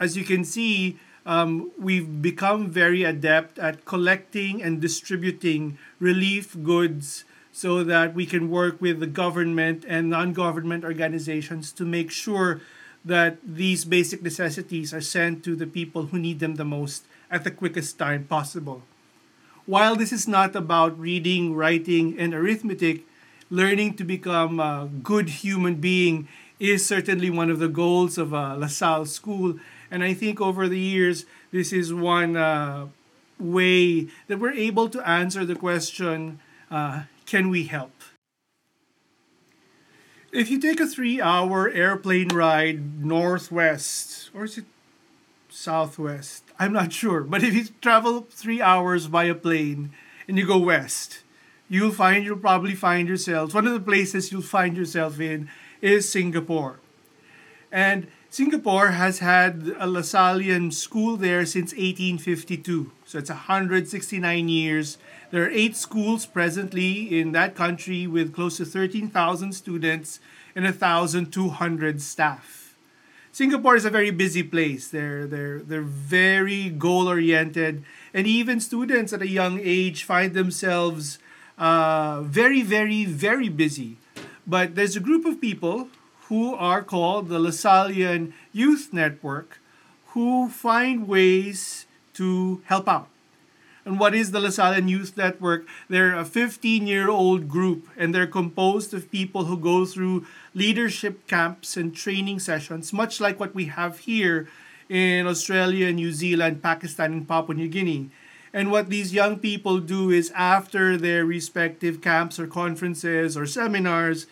as 0.00 0.16
you 0.16 0.24
can 0.24 0.44
see, 0.44 0.98
um, 1.24 1.70
we've 1.78 2.20
become 2.20 2.70
very 2.70 3.04
adept 3.04 3.58
at 3.58 3.84
collecting 3.84 4.62
and 4.62 4.80
distributing 4.80 5.78
relief 6.00 6.56
goods 6.62 7.24
so 7.52 7.84
that 7.84 8.14
we 8.14 8.26
can 8.26 8.50
work 8.50 8.80
with 8.80 9.00
the 9.00 9.06
government 9.06 9.84
and 9.86 10.10
non 10.10 10.32
government 10.32 10.84
organizations 10.84 11.72
to 11.72 11.84
make 11.84 12.10
sure 12.10 12.60
that 13.04 13.38
these 13.44 13.84
basic 13.84 14.22
necessities 14.22 14.94
are 14.94 15.00
sent 15.00 15.44
to 15.44 15.56
the 15.56 15.66
people 15.66 16.06
who 16.06 16.18
need 16.18 16.40
them 16.40 16.54
the 16.54 16.64
most 16.64 17.04
at 17.30 17.44
the 17.44 17.50
quickest 17.50 17.98
time 17.98 18.24
possible. 18.24 18.82
While 19.66 19.96
this 19.96 20.12
is 20.12 20.26
not 20.26 20.56
about 20.56 20.98
reading, 20.98 21.54
writing, 21.54 22.18
and 22.18 22.34
arithmetic, 22.34 23.02
learning 23.50 23.94
to 23.94 24.04
become 24.04 24.58
a 24.58 24.88
good 25.02 25.28
human 25.28 25.76
being 25.76 26.28
is 26.58 26.86
certainly 26.86 27.28
one 27.28 27.50
of 27.50 27.58
the 27.58 27.68
goals 27.68 28.18
of 28.18 28.32
a 28.32 28.56
LaSalle 28.56 29.06
school 29.06 29.58
and 29.92 30.02
I 30.02 30.14
think 30.14 30.40
over 30.40 30.68
the 30.68 30.78
years, 30.78 31.26
this 31.52 31.70
is 31.70 31.92
one 31.92 32.34
uh, 32.34 32.86
way 33.38 34.08
that 34.26 34.40
we're 34.40 34.54
able 34.54 34.88
to 34.88 35.06
answer 35.06 35.44
the 35.44 35.54
question 35.54 36.40
uh, 36.70 37.02
can 37.32 37.48
we 37.48 37.64
help? 37.64 37.94
If 40.32 40.50
you 40.50 40.60
take 40.60 40.80
a 40.80 40.86
three 40.86 41.18
hour 41.18 41.70
airplane 41.70 42.28
ride 42.28 43.02
northwest, 43.02 44.28
or 44.34 44.44
is 44.44 44.58
it 44.58 44.66
southwest? 45.48 46.44
I'm 46.58 46.74
not 46.74 46.92
sure. 46.92 47.22
But 47.22 47.42
if 47.42 47.54
you 47.54 47.64
travel 47.80 48.26
three 48.28 48.60
hours 48.60 49.08
by 49.08 49.24
a 49.24 49.34
plane 49.34 49.92
and 50.28 50.36
you 50.36 50.46
go 50.46 50.58
west, 50.58 51.22
you'll 51.70 51.96
find 52.02 52.22
you'll 52.22 52.36
probably 52.36 52.74
find 52.74 53.08
yourselves 53.08 53.54
one 53.54 53.66
of 53.66 53.72
the 53.72 53.80
places 53.92 54.30
you'll 54.30 54.42
find 54.42 54.76
yourself 54.76 55.18
in 55.18 55.48
is 55.80 56.06
Singapore. 56.06 56.80
And 57.72 58.08
Singapore 58.28 58.88
has 58.88 59.20
had 59.20 59.72
a 59.78 59.86
Lasallian 59.86 60.70
school 60.70 61.16
there 61.16 61.46
since 61.46 61.72
1852. 61.72 62.92
So 63.06 63.18
it's 63.18 63.30
169 63.30 64.48
years. 64.50 64.98
There 65.32 65.44
are 65.44 65.50
eight 65.50 65.76
schools 65.76 66.26
presently 66.26 67.18
in 67.18 67.32
that 67.32 67.54
country 67.54 68.06
with 68.06 68.34
close 68.34 68.58
to 68.58 68.66
13,000 68.66 69.54
students 69.54 70.20
and 70.54 70.66
1,200 70.66 72.02
staff. 72.02 72.76
Singapore 73.32 73.74
is 73.74 73.86
a 73.86 73.90
very 73.90 74.10
busy 74.10 74.42
place. 74.42 74.88
They're, 74.88 75.26
they're, 75.26 75.60
they're 75.60 75.80
very 75.80 76.68
goal 76.68 77.08
oriented, 77.08 77.82
and 78.12 78.26
even 78.26 78.60
students 78.60 79.14
at 79.14 79.22
a 79.22 79.26
young 79.26 79.58
age 79.58 80.04
find 80.04 80.34
themselves 80.34 81.18
uh, 81.56 82.20
very, 82.20 82.60
very, 82.60 83.06
very 83.06 83.48
busy. 83.48 83.96
But 84.46 84.74
there's 84.74 84.96
a 84.96 85.00
group 85.00 85.24
of 85.24 85.40
people 85.40 85.88
who 86.28 86.54
are 86.54 86.82
called 86.82 87.30
the 87.30 87.38
Lasallian 87.38 88.34
Youth 88.52 88.90
Network, 88.92 89.60
who 90.08 90.50
find 90.50 91.08
ways 91.08 91.86
to 92.12 92.60
help 92.66 92.86
out. 92.86 93.08
And 93.84 93.98
what 93.98 94.14
is 94.14 94.30
the 94.30 94.38
Lasallian 94.38 94.88
Youth 94.88 95.16
Network? 95.16 95.66
They're 95.88 96.14
a 96.14 96.24
15 96.24 96.86
year 96.86 97.10
old 97.10 97.48
group, 97.48 97.88
and 97.96 98.14
they're 98.14 98.28
composed 98.28 98.94
of 98.94 99.10
people 99.10 99.46
who 99.46 99.58
go 99.58 99.84
through 99.84 100.24
leadership 100.54 101.26
camps 101.26 101.76
and 101.76 101.94
training 101.94 102.38
sessions, 102.38 102.92
much 102.92 103.20
like 103.20 103.40
what 103.40 103.54
we 103.54 103.66
have 103.66 104.00
here 104.00 104.48
in 104.88 105.26
Australia, 105.26 105.90
New 105.92 106.12
Zealand, 106.12 106.62
Pakistan, 106.62 107.12
and 107.12 107.28
Papua 107.28 107.56
New 107.56 107.68
Guinea. 107.68 108.10
And 108.52 108.70
what 108.70 108.90
these 108.90 109.14
young 109.14 109.38
people 109.38 109.80
do 109.80 110.10
is 110.10 110.30
after 110.32 110.96
their 110.96 111.24
respective 111.24 112.02
camps 112.02 112.38
or 112.38 112.46
conferences 112.46 113.36
or 113.36 113.46
seminars, 113.46 114.26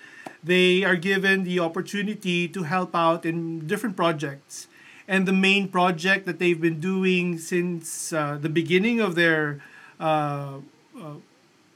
they 0.45 0.85
are 0.85 0.97
given 0.97 1.43
the 1.45 1.59
opportunity 1.59 2.47
to 2.47 2.63
help 2.65 2.95
out 2.95 3.25
in 3.25 3.67
different 3.67 3.97
projects. 3.97 4.69
And 5.11 5.27
the 5.27 5.33
main 5.33 5.67
project 5.67 6.25
that 6.27 6.39
they've 6.39 6.61
been 6.61 6.79
doing 6.79 7.37
since 7.37 8.13
uh, 8.13 8.39
the 8.41 8.49
beginning 8.49 9.01
of 9.01 9.17
their 9.17 9.61
uh, 9.99 10.59
uh, 10.97 11.15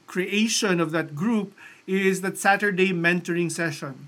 creation 0.07 0.79
of 0.79 0.91
that 0.91 1.15
group 1.15 1.53
is 1.85 2.21
that 2.21 2.37
Saturday 2.37 2.93
mentoring 2.93 3.51
session. 3.51 4.07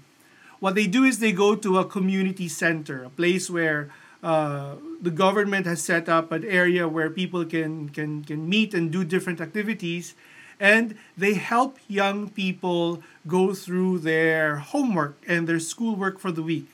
What 0.62 0.76
they 0.76 0.88
do 0.88 1.04
is 1.04 1.20
they 1.20 1.34
go 1.34 1.56
to 1.56 1.78
a 1.78 1.84
community 1.84 2.48
center, 2.48 3.04
a 3.04 3.10
place 3.10 3.50
where 3.50 3.90
uh, 4.24 4.76
the 5.02 5.12
government 5.12 5.66
has 5.66 5.84
set 5.84 6.08
up 6.08 6.32
an 6.32 6.46
area 6.46 6.88
where 6.88 7.10
people 7.10 7.44
can, 7.44 7.90
can, 7.90 8.24
can 8.24 8.48
meet 8.48 8.74
and 8.74 8.90
do 8.94 9.04
different 9.04 9.42
activities. 9.42 10.16
And 10.58 10.98
they 11.18 11.34
help 11.34 11.80
young 11.90 12.30
people 12.30 13.04
go 13.28 13.54
through 13.54 14.00
their 14.00 14.56
homework 14.56 15.18
and 15.28 15.50
their 15.50 15.60
schoolwork 15.60 16.18
for 16.18 16.32
the 16.32 16.42
week. 16.42 16.70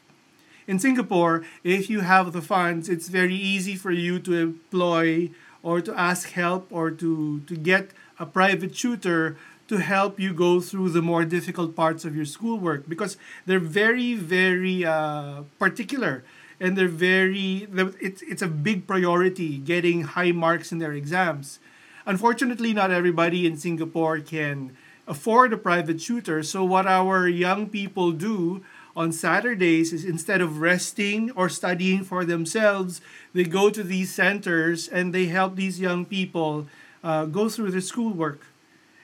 In 0.67 0.80
Singapore, 0.80 1.43
if 1.63 1.89
you 1.89 2.02
have 2.02 2.32
the 2.32 2.41
funds, 2.41 2.88
it's 2.88 3.10
very 3.10 3.36
easy 3.36 3.76
for 3.76 3.91
you 3.91 4.19
to 4.19 4.34
employ 4.34 5.32
or 5.62 5.82
to 5.82 5.93
ask 5.97 6.32
help 6.32 6.67
or 6.71 6.91
to, 6.91 7.41
to 7.41 7.56
get 7.56 7.91
a 8.19 8.26
private 8.26 8.76
tutor 8.76 9.38
to 9.67 9.78
help 9.78 10.19
you 10.19 10.34
go 10.34 10.60
through 10.60 10.89
the 10.89 11.02
more 11.02 11.26
difficult 11.26 11.76
parts 11.76 12.06
of 12.06 12.15
your 12.15 12.26
schoolwork 12.26 12.88
because 12.88 13.17
they're 13.45 13.60
very, 13.60 14.13
very 14.15 14.86
uh, 14.86 15.43
particular 15.58 16.23
and 16.60 16.78
they're 16.78 16.88
very, 16.88 17.67
it's, 17.99 18.21
it's 18.21 18.41
a 18.41 18.47
big 18.47 18.86
priority 18.88 19.58
getting 19.58 20.04
high 20.04 20.32
marks 20.32 20.71
in 20.71 20.80
their 20.80 20.93
exams. 20.93 21.60
Unfortunately, 22.06 22.73
not 22.73 22.91
everybody 22.91 23.47
in 23.47 23.58
Singapore 23.58 24.19
can 24.19 24.76
afford 25.08 25.54
a 25.54 25.58
private 25.58 25.99
tutor. 25.99 26.43
So, 26.43 26.63
what 26.63 26.86
our 26.86 27.28
young 27.28 27.69
people 27.69 28.12
do 28.12 28.63
on 28.95 29.12
Saturdays 29.12 29.91
is 29.91 30.06
instead 30.06 30.41
of 30.41 30.60
resting 30.62 31.32
or 31.32 31.49
studying 31.49 32.03
for 32.03 32.23
themselves, 32.25 33.01
they 33.34 33.43
go 33.43 33.69
to 33.69 33.84
these 33.84 34.13
centers 34.13 34.88
and 34.88 35.13
they 35.13 35.25
help 35.25 35.56
these 35.56 35.79
young 35.79 36.06
people 36.06 36.67
uh, 37.03 37.25
go 37.25 37.49
through 37.49 37.71
their 37.71 37.82
schoolwork. 37.82 38.41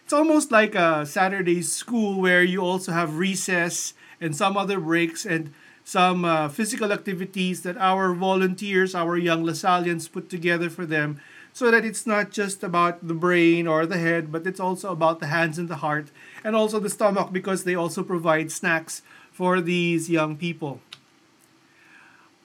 It's 0.03 0.13
almost 0.13 0.51
like 0.51 0.75
a 0.75 1.05
Saturday 1.05 1.61
school 1.61 2.21
where 2.21 2.43
you 2.43 2.61
also 2.61 2.91
have 2.91 3.17
recess 3.17 3.93
and 4.21 4.35
some 4.35 4.57
other 4.57 4.79
breaks 4.79 5.25
and 5.25 5.53
some 5.83 6.23
uh, 6.23 6.49
physical 6.49 6.91
activities 6.91 7.63
that 7.63 7.77
our 7.77 8.13
volunteers, 8.13 8.93
our 8.93 9.17
young 9.17 9.43
Lasallians 9.43 10.11
put 10.11 10.29
together 10.29 10.69
for 10.69 10.85
them 10.85 11.19
so 11.51 11.71
that 11.71 11.83
it's 11.83 12.05
not 12.05 12.29
just 12.29 12.63
about 12.63 13.07
the 13.07 13.13
brain 13.13 13.67
or 13.67 13.85
the 13.85 13.97
head, 13.97 14.31
but 14.31 14.45
it's 14.45 14.59
also 14.59 14.91
about 14.91 15.19
the 15.19 15.27
hands 15.27 15.57
and 15.57 15.67
the 15.67 15.77
heart 15.77 16.09
and 16.43 16.55
also 16.55 16.79
the 16.79 16.89
stomach 16.89 17.33
because 17.33 17.63
they 17.63 17.75
also 17.75 18.03
provide 18.03 18.51
snacks 18.51 19.01
for 19.39 19.61
these 19.61 20.09
young 20.09 20.35
people. 20.35 20.81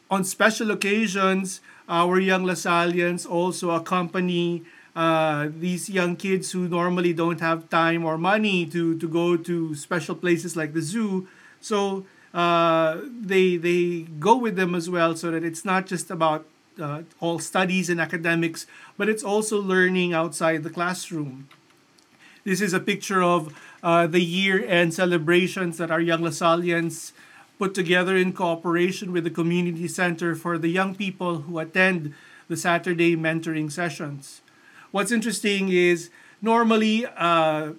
On 0.08 0.22
special 0.22 0.70
occasions, 0.70 1.60
our 1.88 2.20
young 2.20 2.44
Lasallians 2.44 3.28
also 3.28 3.72
accompany 3.72 4.62
uh, 4.94 5.48
these 5.50 5.90
young 5.90 6.14
kids 6.14 6.52
who 6.52 6.68
normally 6.68 7.12
don't 7.12 7.40
have 7.40 7.68
time 7.68 8.04
or 8.04 8.16
money 8.16 8.64
to, 8.66 8.96
to 8.96 9.08
go 9.08 9.36
to 9.36 9.74
special 9.74 10.14
places 10.14 10.54
like 10.54 10.72
the 10.72 10.82
zoo. 10.82 11.26
So 11.60 12.06
uh, 12.32 13.00
they, 13.10 13.56
they 13.56 14.06
go 14.20 14.36
with 14.36 14.54
them 14.54 14.76
as 14.76 14.88
well 14.88 15.16
so 15.16 15.32
that 15.32 15.42
it's 15.42 15.64
not 15.64 15.86
just 15.86 16.12
about 16.12 16.46
uh, 16.80 17.02
all 17.18 17.40
studies 17.40 17.90
and 17.90 18.00
academics, 18.00 18.68
but 18.96 19.08
it's 19.08 19.24
also 19.24 19.60
learning 19.60 20.14
outside 20.14 20.62
the 20.62 20.70
classroom. 20.70 21.48
This 22.44 22.60
is 22.60 22.72
a 22.72 22.78
picture 22.78 23.22
of 23.22 23.52
uh, 23.84 24.06
the 24.06 24.22
year-end 24.22 24.94
celebrations 24.94 25.76
that 25.76 25.90
our 25.90 26.00
Young 26.00 26.22
Lasallians 26.22 27.12
put 27.58 27.74
together 27.74 28.16
in 28.16 28.32
cooperation 28.32 29.12
with 29.12 29.24
the 29.24 29.30
Community 29.30 29.86
Center 29.86 30.34
for 30.34 30.56
the 30.56 30.68
young 30.68 30.94
people 30.94 31.42
who 31.42 31.58
attend 31.58 32.14
the 32.48 32.56
Saturday 32.56 33.14
mentoring 33.14 33.70
sessions. 33.70 34.40
What's 34.90 35.12
interesting 35.12 35.68
is 35.68 36.08
normally, 36.40 37.04
uh, 37.04 37.72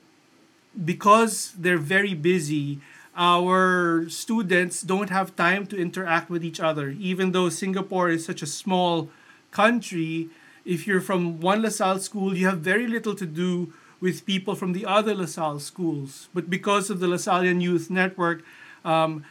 because 0.85 1.53
they're 1.57 1.79
very 1.79 2.13
busy, 2.13 2.79
our 3.17 4.07
students 4.07 4.81
don't 4.81 5.09
have 5.09 5.35
time 5.35 5.65
to 5.67 5.75
interact 5.75 6.29
with 6.29 6.45
each 6.45 6.59
other. 6.59 6.89
Even 6.99 7.31
though 7.31 7.49
Singapore 7.49 8.09
is 8.09 8.23
such 8.23 8.43
a 8.43 8.47
small 8.47 9.09
country, 9.49 10.29
if 10.65 10.85
you're 10.85 11.01
from 11.01 11.39
one 11.39 11.63
LaSalle 11.63 11.99
school, 11.99 12.37
you 12.37 12.45
have 12.45 12.59
very 12.59 12.85
little 12.85 13.15
to 13.15 13.25
do 13.25 13.73
with 14.05 14.23
people 14.23 14.53
from 14.53 14.73
the 14.73 14.85
other 14.85 15.15
LaSalle 15.15 15.57
schools. 15.57 16.29
But 16.31 16.47
because 16.47 16.91
of 16.91 16.99
the 16.99 17.07
LaSallian 17.07 17.59
Youth 17.59 17.89
Network, 17.89 18.45
um, 18.85 19.25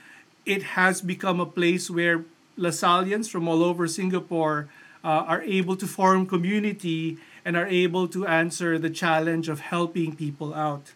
it 0.45 0.75
has 0.75 1.01
become 1.01 1.39
a 1.39 1.47
place 1.47 1.89
where 1.89 2.25
LaSallians 2.59 3.31
from 3.31 3.47
all 3.47 3.63
over 3.63 3.87
Singapore 3.87 4.69
uh, 5.05 5.31
are 5.31 5.43
able 5.43 5.77
to 5.77 5.87
form 5.87 6.27
community 6.27 7.19
and 7.45 7.57
are 7.57 7.69
able 7.69 8.09
to 8.09 8.27
answer 8.27 8.77
the 8.77 8.91
challenge 8.91 9.49
of 9.49 9.61
helping 9.61 10.17
people 10.17 10.53
out. 10.53 10.91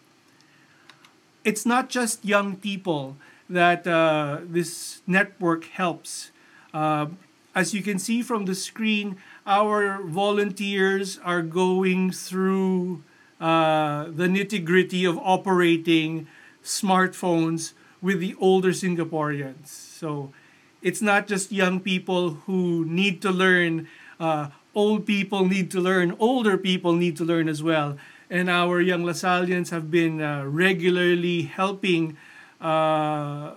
It's 1.45 1.65
not 1.65 1.87
just 1.87 2.25
young 2.25 2.57
people 2.57 3.15
that 3.49 3.87
uh, 3.87 4.39
this 4.43 4.99
network 5.07 5.63
helps. 5.71 6.31
Uh, 6.73 7.07
as 7.55 7.73
you 7.73 7.81
can 7.81 7.97
see 7.97 8.21
from 8.21 8.43
the 8.43 8.55
screen, 8.55 9.15
our 9.47 10.03
volunteers 10.03 11.17
are 11.23 11.41
going 11.41 12.11
through 12.11 13.03
uh, 13.39 14.05
the 14.05 14.27
nitty 14.27 14.63
gritty 14.63 15.05
of 15.05 15.17
operating 15.17 16.27
smartphones 16.63 17.73
with 18.01 18.19
the 18.19 18.35
older 18.39 18.69
Singaporeans. 18.69 19.67
So 19.67 20.31
it's 20.81 21.01
not 21.01 21.27
just 21.27 21.51
young 21.51 21.79
people 21.79 22.31
who 22.45 22.85
need 22.85 23.21
to 23.21 23.31
learn, 23.31 23.87
uh, 24.19 24.49
old 24.75 25.05
people 25.05 25.45
need 25.45 25.71
to 25.71 25.79
learn, 25.79 26.15
older 26.19 26.57
people 26.57 26.93
need 26.93 27.17
to 27.17 27.25
learn 27.25 27.49
as 27.49 27.61
well. 27.63 27.97
And 28.29 28.49
our 28.49 28.79
young 28.79 29.03
Lasallians 29.03 29.71
have 29.71 29.89
been 29.89 30.21
uh, 30.21 30.45
regularly 30.45 31.43
helping 31.43 32.15
uh, 32.61 33.55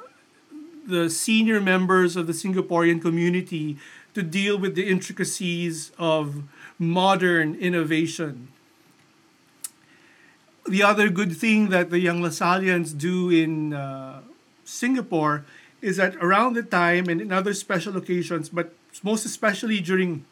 the 0.86 1.10
senior 1.10 1.60
members 1.60 2.16
of 2.16 2.26
the 2.26 2.32
Singaporean 2.32 3.00
community 3.00 3.76
to 4.14 4.22
deal 4.22 4.58
with 4.58 4.74
the 4.74 4.88
intricacies 4.88 5.92
of 5.98 6.42
modern 6.78 7.54
innovation 7.54 8.48
the 10.66 10.82
other 10.82 11.08
good 11.08 11.36
thing 11.36 11.68
that 11.70 11.90
the 11.90 11.98
young 11.98 12.20
Lasallians 12.20 12.96
do 12.96 13.30
in 13.30 13.72
uh, 13.72 14.22
Singapore 14.64 15.44
is 15.80 15.96
that 15.96 16.14
around 16.16 16.54
the 16.54 16.62
time 16.62 17.08
and 17.08 17.20
in 17.20 17.32
other 17.32 17.52
special 17.52 17.96
occasions, 17.96 18.48
but 18.48 18.72
most 19.02 19.24
especially 19.24 19.80
during 19.80 20.24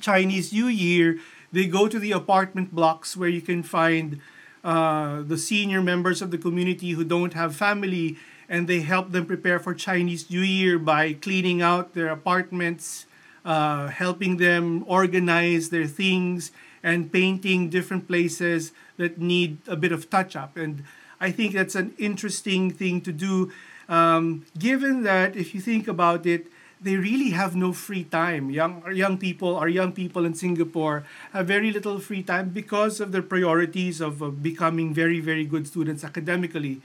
Chinese 0.00 0.52
New 0.52 0.66
Year, 0.66 1.18
they 1.52 1.66
go 1.66 1.88
to 1.88 1.98
the 1.98 2.12
apartment 2.12 2.74
blocks 2.74 3.16
where 3.16 3.28
you 3.28 3.42
can 3.42 3.62
find 3.62 4.20
uh, 4.64 5.22
the 5.22 5.36
senior 5.36 5.82
members 5.82 6.22
of 6.22 6.30
the 6.30 6.38
community 6.38 6.92
who 6.92 7.04
don't 7.04 7.34
have 7.34 7.54
family 7.54 8.16
and 8.48 8.66
they 8.66 8.80
help 8.80 9.12
them 9.12 9.26
prepare 9.26 9.58
for 9.58 9.74
Chinese 9.74 10.30
New 10.30 10.40
Year 10.40 10.78
by 10.78 11.12
cleaning 11.12 11.60
out 11.60 11.92
their 11.92 12.08
apartments, 12.08 13.04
uh, 13.44 13.88
helping 13.88 14.38
them 14.38 14.84
organize 14.88 15.68
their 15.68 15.86
things, 15.86 16.50
and 16.82 17.12
painting 17.12 17.68
different 17.68 18.08
places 18.08 18.72
that 18.98 19.18
need 19.18 19.58
a 19.66 19.76
bit 19.76 19.90
of 19.90 20.10
touch 20.10 20.36
up. 20.36 20.56
And 20.56 20.84
I 21.20 21.30
think 21.30 21.54
that's 21.54 21.74
an 21.74 21.94
interesting 21.98 22.70
thing 22.70 23.00
to 23.02 23.12
do, 23.12 23.50
um, 23.88 24.44
given 24.58 25.02
that 25.02 25.34
if 25.34 25.54
you 25.54 25.60
think 25.60 25.88
about 25.88 26.26
it, 26.26 26.46
they 26.80 26.96
really 26.96 27.30
have 27.30 27.56
no 27.56 27.72
free 27.72 28.04
time. 28.04 28.50
Young 28.50 28.84
young 28.94 29.18
people, 29.18 29.56
our 29.56 29.68
young 29.68 29.90
people 29.90 30.24
in 30.24 30.34
Singapore 30.34 31.02
have 31.32 31.46
very 31.46 31.72
little 31.72 31.98
free 31.98 32.22
time 32.22 32.50
because 32.50 33.00
of 33.00 33.10
their 33.10 33.22
priorities 33.22 34.00
of 34.00 34.42
becoming 34.42 34.94
very 34.94 35.18
very 35.18 35.44
good 35.44 35.66
students 35.66 36.04
academically. 36.04 36.80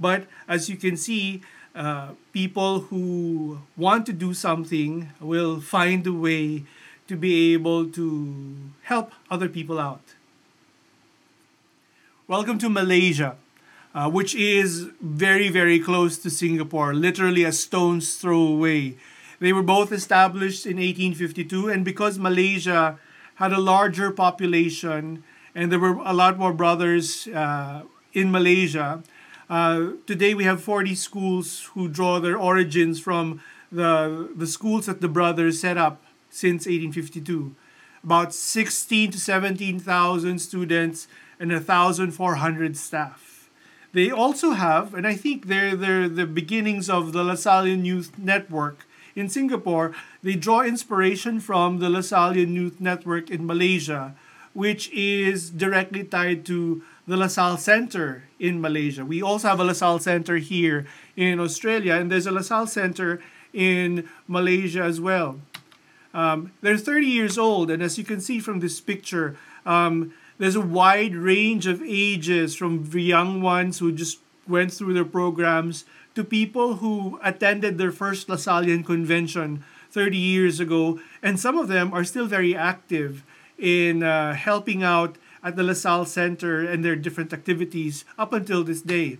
But 0.00 0.26
as 0.48 0.68
you 0.68 0.76
can 0.76 0.96
see, 0.96 1.42
uh, 1.76 2.18
people 2.32 2.90
who 2.90 3.60
want 3.76 4.06
to 4.06 4.12
do 4.12 4.34
something 4.34 5.12
will 5.20 5.60
find 5.60 6.06
a 6.06 6.12
way 6.12 6.64
to 7.06 7.16
be 7.16 7.54
able 7.54 7.86
to 7.90 8.56
help 8.82 9.12
other 9.30 9.48
people 9.48 9.78
out. 9.78 10.15
Welcome 12.28 12.58
to 12.58 12.68
Malaysia, 12.68 13.36
uh, 13.94 14.10
which 14.10 14.34
is 14.34 14.90
very, 15.00 15.48
very 15.48 15.78
close 15.78 16.18
to 16.18 16.28
Singapore, 16.28 16.92
literally 16.92 17.44
a 17.44 17.52
stone's 17.52 18.16
throw 18.16 18.40
away. 18.40 18.96
They 19.38 19.52
were 19.52 19.62
both 19.62 19.92
established 19.92 20.66
in 20.66 20.78
1852, 20.78 21.68
and 21.68 21.84
because 21.84 22.18
Malaysia 22.18 22.98
had 23.36 23.52
a 23.52 23.60
larger 23.60 24.10
population 24.10 25.22
and 25.54 25.70
there 25.70 25.78
were 25.78 26.02
a 26.04 26.12
lot 26.12 26.36
more 26.36 26.52
brothers 26.52 27.28
uh, 27.28 27.82
in 28.12 28.32
Malaysia, 28.32 29.04
uh, 29.48 29.90
today 30.04 30.34
we 30.34 30.42
have 30.42 30.60
40 30.60 30.96
schools 30.96 31.70
who 31.74 31.86
draw 31.86 32.18
their 32.18 32.36
origins 32.36 32.98
from 32.98 33.40
the, 33.70 34.30
the 34.34 34.48
schools 34.48 34.86
that 34.86 35.00
the 35.00 35.06
brothers 35.06 35.60
set 35.60 35.78
up 35.78 36.02
since 36.28 36.66
1852. 36.66 37.54
About 38.02 38.34
16 38.34 39.12
to 39.12 39.20
17,000 39.20 40.40
students 40.40 41.06
and 41.38 41.50
1,400 41.50 42.76
staff. 42.76 43.48
They 43.92 44.10
also 44.10 44.50
have, 44.52 44.94
and 44.94 45.06
I 45.06 45.14
think 45.14 45.46
they're, 45.46 45.74
they're 45.74 46.08
the 46.08 46.26
beginnings 46.26 46.90
of 46.90 47.12
the 47.12 47.24
Lasallian 47.24 47.84
Youth 47.84 48.18
Network 48.18 48.86
in 49.16 49.30
Singapore, 49.30 49.92
they 50.22 50.34
draw 50.34 50.60
inspiration 50.60 51.40
from 51.40 51.78
the 51.78 51.88
Lasallian 51.88 52.52
Youth 52.52 52.80
Network 52.80 53.30
in 53.30 53.46
Malaysia, 53.46 54.14
which 54.52 54.90
is 54.92 55.50
directly 55.50 56.04
tied 56.04 56.44
to 56.46 56.82
the 57.08 57.16
LaSalle 57.16 57.56
Center 57.56 58.24
in 58.38 58.60
Malaysia. 58.60 59.04
We 59.04 59.22
also 59.22 59.48
have 59.48 59.58
a 59.58 59.64
LaSalle 59.64 60.00
Center 60.00 60.36
here 60.36 60.86
in 61.16 61.40
Australia, 61.40 61.94
and 61.94 62.12
there's 62.12 62.26
a 62.26 62.30
LaSalle 62.30 62.66
Center 62.66 63.20
in 63.54 64.06
Malaysia 64.28 64.82
as 64.82 65.00
well. 65.00 65.40
Um, 66.12 66.52
they're 66.60 66.78
30 66.78 67.06
years 67.06 67.38
old, 67.38 67.70
and 67.70 67.82
as 67.82 67.96
you 67.96 68.04
can 68.04 68.20
see 68.20 68.38
from 68.38 68.60
this 68.60 68.80
picture, 68.80 69.36
um, 69.64 70.12
there's 70.38 70.56
a 70.56 70.60
wide 70.60 71.14
range 71.14 71.66
of 71.66 71.82
ages 71.82 72.54
from 72.54 72.90
the 72.90 73.02
young 73.02 73.40
ones 73.40 73.78
who 73.78 73.92
just 73.92 74.18
went 74.48 74.72
through 74.72 74.94
their 74.94 75.04
programs 75.04 75.84
to 76.14 76.24
people 76.24 76.76
who 76.76 77.18
attended 77.22 77.78
their 77.78 77.92
first 77.92 78.28
Lasallian 78.28 78.84
convention 78.84 79.64
30 79.90 80.16
years 80.16 80.60
ago, 80.60 81.00
and 81.22 81.40
some 81.40 81.58
of 81.58 81.68
them 81.68 81.92
are 81.92 82.04
still 82.04 82.26
very 82.26 82.54
active 82.54 83.22
in 83.58 84.02
uh, 84.02 84.34
helping 84.34 84.82
out 84.82 85.16
at 85.42 85.56
the 85.56 85.62
LaSalle 85.62 86.04
Center 86.04 86.60
and 86.60 86.84
their 86.84 86.96
different 86.96 87.32
activities 87.32 88.04
up 88.18 88.32
until 88.32 88.64
this 88.64 88.82
day. 88.82 89.18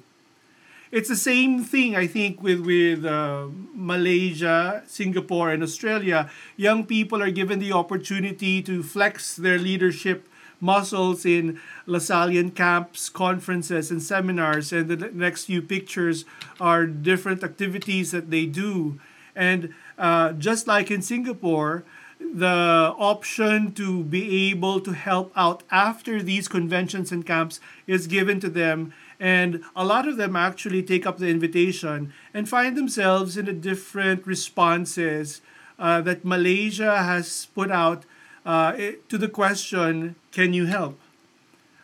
It's 0.93 1.09
the 1.09 1.17
same 1.17 1.65
thing, 1.65 1.97
I 1.97 2.07
think, 2.07 2.43
with 2.43 2.61
with 2.61 3.05
uh, 3.05 3.49
Malaysia, 3.75 4.83
Singapore, 4.87 5.51
and 5.51 5.63
Australia. 5.63 6.31
Young 6.57 6.87
people 6.87 7.23
are 7.23 7.31
given 7.31 7.59
the 7.59 7.73
opportunity 7.73 8.63
to 8.63 8.83
flex 8.83 9.35
their 9.35 9.59
leadership 9.59 10.29
muscles 10.61 11.25
in 11.25 11.61
Lasallian 11.87 12.55
camps, 12.55 13.09
conferences, 13.09 13.91
and 13.91 14.03
seminars. 14.03 14.73
And 14.73 14.89
the 14.89 15.11
next 15.13 15.45
few 15.45 15.63
pictures 15.63 16.25
are 16.61 16.87
different 16.87 17.43
activities 17.45 18.11
that 18.13 18.31
they 18.31 18.47
do. 18.47 18.99
And 19.35 19.75
uh, 19.99 20.33
just 20.33 20.67
like 20.67 20.91
in 20.91 21.03
Singapore, 21.03 21.85
the 22.19 22.95
option 22.99 23.73
to 23.73 24.03
be 24.03 24.51
able 24.51 24.81
to 24.81 24.93
help 24.93 25.33
out 25.37 25.63
after 25.71 26.23
these 26.23 26.49
conventions 26.49 27.13
and 27.13 27.27
camps 27.27 27.61
is 27.87 28.07
given 28.07 28.41
to 28.41 28.49
them 28.49 28.93
and 29.19 29.63
a 29.75 29.85
lot 29.85 30.07
of 30.07 30.17
them 30.17 30.37
actually 30.37 30.83
take 30.83 31.07
up 31.07 31.19
the 31.19 31.29
invitation 31.29 32.13
and 32.35 32.49
find 32.49 32.77
themselves 32.77 33.37
in 33.37 33.47
the 33.47 33.53
different 33.53 34.27
responses 34.27 35.41
uh, 35.79 36.01
that 36.03 36.25
Malaysia 36.25 36.99
has 37.03 37.47
put 37.55 37.71
out 37.71 38.05
uh, 38.47 38.73
to 39.09 39.19
the 39.19 39.29
question, 39.29 40.15
Can 40.33 40.55
you 40.55 40.67
help? 40.67 40.99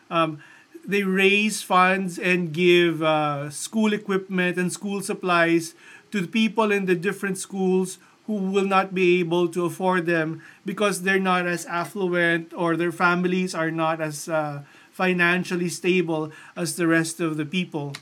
Um, 0.09 0.41
they 0.85 1.03
raise 1.03 1.61
funds 1.61 2.17
and 2.17 2.53
give 2.53 3.03
uh, 3.03 3.49
school 3.49 3.93
equipment 3.93 4.57
and 4.57 4.71
school 4.71 5.01
supplies 5.01 5.75
to 6.11 6.21
the 6.21 6.27
people 6.27 6.71
in 6.71 6.85
the 6.85 6.95
different 6.95 7.37
schools 7.37 7.99
who 8.27 8.33
will 8.33 8.65
not 8.65 8.93
be 8.95 9.19
able 9.19 9.47
to 9.49 9.65
afford 9.65 10.05
them 10.05 10.41
because 10.65 11.01
they're 11.01 11.19
not 11.19 11.45
as 11.45 11.65
affluent 11.65 12.53
or 12.55 12.77
their 12.77 12.91
families 12.91 13.53
are 13.53 13.71
not 13.71 13.99
as 13.99 14.29
uh, 14.29 14.63
financially 14.91 15.69
stable 15.69 16.31
as 16.55 16.75
the 16.75 16.87
rest 16.87 17.19
of 17.19 17.35
the 17.35 17.45
people. 17.45 17.93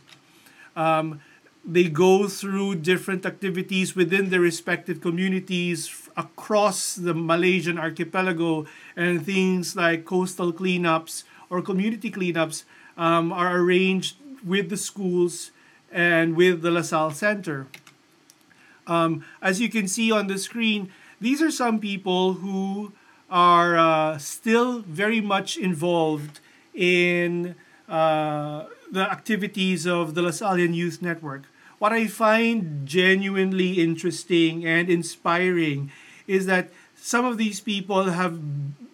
Um, 0.75 1.21
they 1.63 1.89
go 1.89 2.27
through 2.27 2.75
different 2.75 3.25
activities 3.25 3.95
within 3.95 4.29
their 4.29 4.41
respective 4.41 4.99
communities 4.99 6.09
across 6.17 6.95
the 6.95 7.13
Malaysian 7.13 7.77
archipelago, 7.77 8.65
and 8.95 9.25
things 9.25 9.75
like 9.75 10.05
coastal 10.05 10.51
cleanups 10.51 11.23
or 11.49 11.61
community 11.61 12.09
cleanups 12.11 12.63
um, 12.97 13.31
are 13.31 13.57
arranged 13.57 14.15
with 14.45 14.69
the 14.69 14.77
schools 14.77 15.51
and 15.91 16.35
with 16.35 16.61
the 16.61 16.71
LaSalle 16.71 17.11
Center. 17.11 17.67
Um, 18.87 19.23
as 19.41 19.61
you 19.61 19.69
can 19.69 19.87
see 19.87 20.11
on 20.11 20.27
the 20.27 20.37
screen, 20.37 20.91
these 21.19 21.41
are 21.41 21.51
some 21.51 21.79
people 21.79 22.33
who 22.33 22.93
are 23.29 23.77
uh, 23.77 24.17
still 24.17 24.79
very 24.79 25.21
much 25.21 25.57
involved 25.57 26.39
in 26.73 27.55
uh, 27.87 28.65
the 28.91 29.09
activities 29.09 29.85
of 29.85 30.15
the 30.15 30.21
Lasallian 30.21 30.73
Youth 30.73 31.01
Network. 31.01 31.43
What 31.81 31.93
I 31.93 32.05
find 32.05 32.85
genuinely 32.85 33.81
interesting 33.81 34.63
and 34.67 34.87
inspiring 34.87 35.89
is 36.27 36.45
that 36.45 36.69
some 36.93 37.25
of 37.25 37.39
these 37.39 37.59
people 37.59 38.13
have 38.13 38.37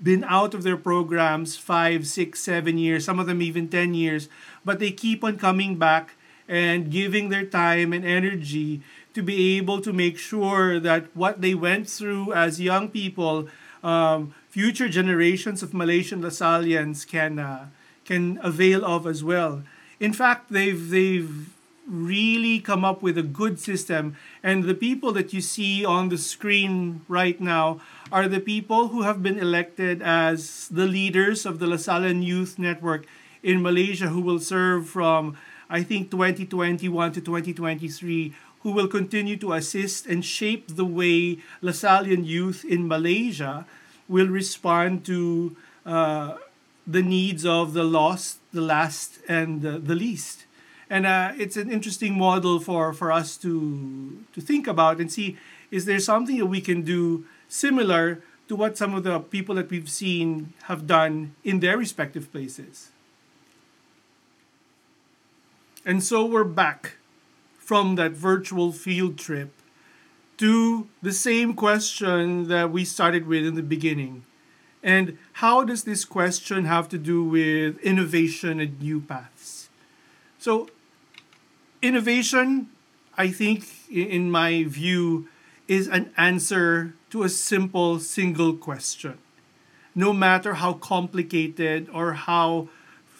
been 0.01 0.23
out 0.23 0.53
of 0.53 0.63
their 0.63 0.77
programs 0.77 1.57
five, 1.57 2.07
six, 2.07 2.39
seven 2.39 2.77
years, 2.77 3.03
some 3.03 3.19
of 3.19 3.27
them 3.27 3.41
even 3.41 3.67
10 3.67 3.93
years, 3.93 4.29
but 4.63 4.79
they 4.79 4.91
keep 4.91 5.21
on 5.21 5.37
coming 5.37 5.75
back 5.75 6.15
and 6.47 6.89
giving 6.89 7.27
their 7.27 7.43
time 7.43 7.91
and 7.91 8.05
energy 8.05 8.79
to 9.13 9.21
be 9.21 9.57
able 9.57 9.81
to 9.81 9.91
make 9.91 10.17
sure 10.17 10.79
that 10.79 11.13
what 11.13 11.41
they 11.41 11.53
went 11.53 11.89
through 11.89 12.31
as 12.31 12.61
young 12.61 12.87
people 12.87 13.49
um, 13.83 14.33
future 14.47 14.87
generations 14.87 15.61
of 15.61 15.73
Malaysian 15.73 16.21
Lasallians 16.21 17.05
can 17.05 17.37
uh, 17.37 17.67
can 18.05 18.39
avail 18.41 18.85
of 18.85 19.05
as 19.05 19.25
well. 19.25 19.63
In 19.99 20.13
fact, 20.13 20.53
they've 20.53 20.89
they've 20.89 21.51
really 21.87 22.59
come 22.59 22.83
up 22.83 23.01
with 23.01 23.17
a 23.17 23.23
good 23.23 23.59
system 23.59 24.15
and 24.43 24.65
the 24.65 24.75
people 24.75 25.13
that 25.13 25.31
you 25.31 25.39
see 25.39 25.85
on 25.85 26.09
the 26.09 26.17
screen 26.17 27.01
right 27.07 27.39
now 27.39 27.79
are 28.11 28.27
the 28.27 28.41
people 28.41 28.89
who 28.89 29.03
have 29.03 29.23
been 29.23 29.39
elected 29.39 30.01
as 30.01 30.67
the 30.67 30.85
leaders 30.85 31.45
of 31.45 31.59
the 31.59 31.65
Lasallian 31.65 32.21
Youth 32.21 32.59
Network 32.59 33.05
in 33.41 33.61
Malaysia 33.61 34.09
who 34.09 34.19
will 34.19 34.39
serve 34.39 34.89
from 34.89 35.37
I 35.69 35.81
think 35.81 36.11
2021 36.11 37.13
to 37.13 37.21
2023 37.21 38.35
who 38.63 38.71
will 38.71 38.87
continue 38.87 39.37
to 39.37 39.53
assist 39.53 40.05
and 40.05 40.25
shape 40.25 40.75
the 40.75 40.85
way 40.85 41.39
Lasallian 41.63 42.25
youth 42.25 42.65
in 42.65 42.87
Malaysia 42.87 43.65
will 44.09 44.27
respond 44.27 45.05
to 45.05 45.55
uh, 45.85 46.35
the 46.85 47.01
needs 47.01 47.45
of 47.45 47.73
the 47.73 47.83
lost, 47.83 48.39
the 48.51 48.61
last, 48.61 49.19
and 49.27 49.61
the, 49.61 49.77
the 49.79 49.95
least. 49.95 50.46
And 50.89 51.05
uh, 51.05 51.33
it's 51.37 51.57
an 51.57 51.69
interesting 51.71 52.17
model 52.17 52.59
for, 52.59 52.93
for 52.93 53.11
us 53.11 53.37
to, 53.37 54.23
to 54.33 54.41
think 54.41 54.67
about 54.67 54.99
and 54.99 55.11
see 55.11 55.37
is 55.69 55.85
there 55.85 55.99
something 55.99 56.37
that 56.37 56.45
we 56.45 56.61
can 56.61 56.81
do 56.81 57.25
similar 57.49 58.21
to 58.47 58.55
what 58.55 58.77
some 58.77 58.93
of 58.93 59.03
the 59.03 59.19
people 59.19 59.55
that 59.55 59.69
we've 59.69 59.89
seen 59.89 60.53
have 60.63 60.87
done 60.87 61.35
in 61.43 61.59
their 61.59 61.77
respective 61.77 62.31
places. 62.31 62.91
And 65.85 66.01
so 66.01 66.25
we're 66.25 66.45
back 66.45 66.93
from 67.59 67.95
that 67.95 68.11
virtual 68.11 68.71
field 68.71 69.17
trip 69.17 69.51
to 70.37 70.87
the 71.01 71.11
same 71.11 71.53
question 71.53 72.47
that 72.47 72.71
we 72.71 72.85
started 72.85 73.27
with 73.27 73.45
in 73.45 73.55
the 73.55 73.63
beginning 73.63 74.23
and 74.83 75.17
how 75.33 75.63
does 75.63 75.83
this 75.83 76.05
question 76.05 76.65
have 76.65 76.87
to 76.89 76.97
do 76.97 77.23
with 77.23 77.77
innovation 77.79 78.59
and 78.59 78.79
new 78.79 79.01
paths? 79.01 79.69
So, 80.39 80.69
innovation, 81.81 82.69
I 83.17 83.29
think, 83.29 83.65
in 83.89 84.31
my 84.31 84.63
view, 84.63 85.27
is 85.67 85.87
an 85.87 86.11
answer 86.17 86.93
to 87.09 87.23
a 87.23 87.29
simple 87.29 87.99
single 87.99 88.53
question. 88.53 89.17
No 89.95 90.13
matter 90.13 90.55
how 90.55 90.73
complicated 90.73 91.89
or 91.91 92.13
how 92.13 92.69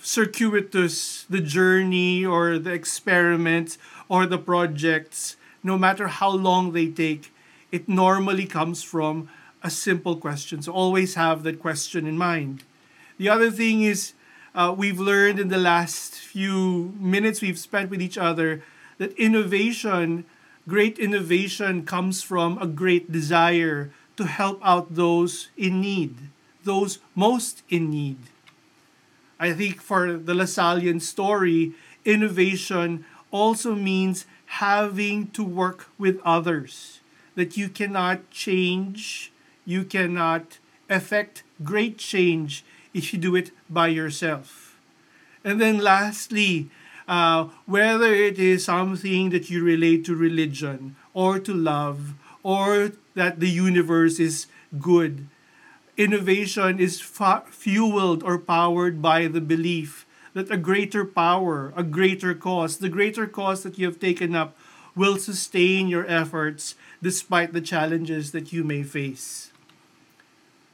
circuitous 0.02 1.26
the 1.30 1.41
journey 1.41 2.26
or 2.26 2.60
the 2.60 2.72
experiment 2.72 3.78
or 4.08 4.26
the 4.26 4.38
projects, 4.38 5.36
no 5.63 5.78
matter 5.78 6.08
how 6.08 6.30
long 6.30 6.72
they 6.72 6.88
take, 6.88 7.34
it 7.72 7.89
normally 7.89 8.46
comes 8.46 8.84
from 8.84 9.28
a 9.63 9.70
simple 9.70 10.15
question. 10.15 10.62
So 10.62 10.72
always 10.72 11.15
have 11.15 11.43
that 11.43 11.60
question 11.60 12.08
in 12.08 12.17
mind. 12.17 12.63
The 13.17 13.30
other 13.30 13.52
thing 13.52 13.82
is, 13.82 14.13
uh, 14.58 14.74
we've 14.76 15.00
learned 15.00 15.39
in 15.39 15.50
the 15.50 15.58
last 15.58 16.15
few 16.15 16.91
minutes 17.00 17.41
we've 17.41 17.60
spent 17.60 17.91
with 17.91 18.02
each 18.02 18.17
other 18.17 18.63
that 18.98 19.13
innovation, 19.13 20.26
great 20.67 20.98
innovation, 20.98 21.86
comes 21.86 22.24
from 22.24 22.58
a 22.58 22.65
great 22.65 23.12
desire 23.12 23.91
to 24.17 24.26
help 24.26 24.60
out 24.63 24.96
those 24.96 25.50
in 25.56 25.80
need, 25.80 26.15
those 26.63 26.98
most 27.13 27.62
in 27.70 27.91
need. 27.91 28.17
I 29.39 29.54
think 29.54 29.80
for 29.80 30.17
the 30.17 30.34
Lasallian 30.34 31.00
story, 31.04 31.74
innovation 32.04 33.06
also 33.30 33.76
means 33.76 34.26
having 34.58 35.28
to 35.32 35.43
work 35.43 35.86
with 36.00 36.20
others, 36.26 37.00
that 37.36 37.56
you 37.56 37.70
cannot 37.70 38.32
change 38.32 39.32
you 39.67 39.84
cannot 39.84 40.58
effect 40.89 41.43
great 41.62 41.98
change 41.98 42.63
if 42.97 43.13
you 43.13 43.19
do 43.19 43.36
it 43.36 43.51
by 43.69 43.88
yourself. 43.88 44.77
And 45.43 45.62
then 45.62 45.77
lastly, 45.77 46.69
uh, 47.07 47.47
whether 47.65 48.13
it 48.13 48.38
is 48.38 48.65
something 48.65 49.29
that 49.29 49.49
you 49.49 49.63
relate 49.63 50.03
to 50.05 50.15
religion 50.15 50.95
or 51.13 51.39
to 51.39 51.53
love 51.53 52.15
or 52.43 52.91
that 53.15 53.39
the 53.39 53.49
universe 53.49 54.19
is 54.19 54.47
good, 54.79 55.27
innovation 55.95 56.79
is 56.79 56.99
fa- 56.99 57.43
fueled 57.47 58.23
or 58.23 58.38
powered 58.38 59.01
by 59.01 59.27
the 59.27 59.41
belief 59.41 60.05
that 60.33 60.51
a 60.51 60.57
greater 60.57 61.03
power, 61.05 61.73
a 61.75 61.83
greater 61.83 62.36
cause, 62.36 62.77
the 62.77 62.89
greater 62.89 63.25
cause 63.25 63.63
that 63.63 63.79
you 63.79 63.86
have 63.88 63.99
taken 63.99 64.36
up 64.36 64.55
will 64.95 65.17
sustain 65.17 65.88
your 65.88 66.05
efforts 66.07 66.75
despite 67.01 67.53
the 67.53 67.62
challenges 67.62 68.31
that 68.31 68.51
you 68.51 68.63
may 68.63 68.83
face. 68.83 69.51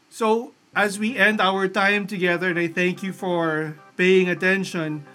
So, 0.09 0.53
as 0.75 0.97
we 0.97 1.17
end 1.17 1.39
our 1.39 1.67
time 1.67 2.07
together, 2.07 2.49
and 2.49 2.57
I 2.57 2.67
thank 2.67 3.03
you 3.03 3.13
for 3.13 3.77
paying 3.95 4.29
attention, 4.29 5.05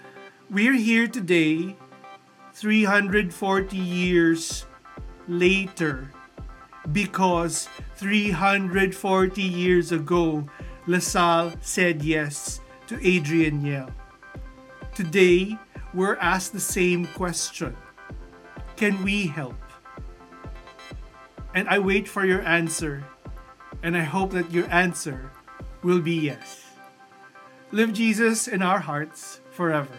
we're 0.49 0.73
here 0.73 1.07
today, 1.07 1.75
340 2.53 3.77
years 3.77 4.65
later, 5.27 6.11
because 6.91 7.67
340 7.97 9.41
years 9.41 9.91
ago, 9.91 10.47
LaSalle 10.87 11.53
said 11.61 12.03
yes 12.03 12.61
to 12.87 12.95
Adrien 12.95 13.61
Nyel. 13.61 13.91
Today, 14.95 15.57
we're 15.93 16.15
asked 16.17 16.53
the 16.53 16.59
same 16.59 17.05
question 17.05 17.75
Can 18.77 19.03
we 19.03 19.27
help? 19.27 19.55
And 21.53 21.67
I 21.67 21.79
wait 21.79 22.07
for 22.07 22.25
your 22.25 22.41
answer, 22.43 23.03
and 23.83 23.97
I 23.97 24.03
hope 24.03 24.31
that 24.31 24.51
your 24.51 24.69
answer 24.71 25.31
will 25.83 26.01
be 26.01 26.15
yes. 26.15 26.65
Live 27.71 27.93
Jesus 27.93 28.47
in 28.47 28.61
our 28.61 28.79
hearts 28.79 29.39
forever. 29.51 29.97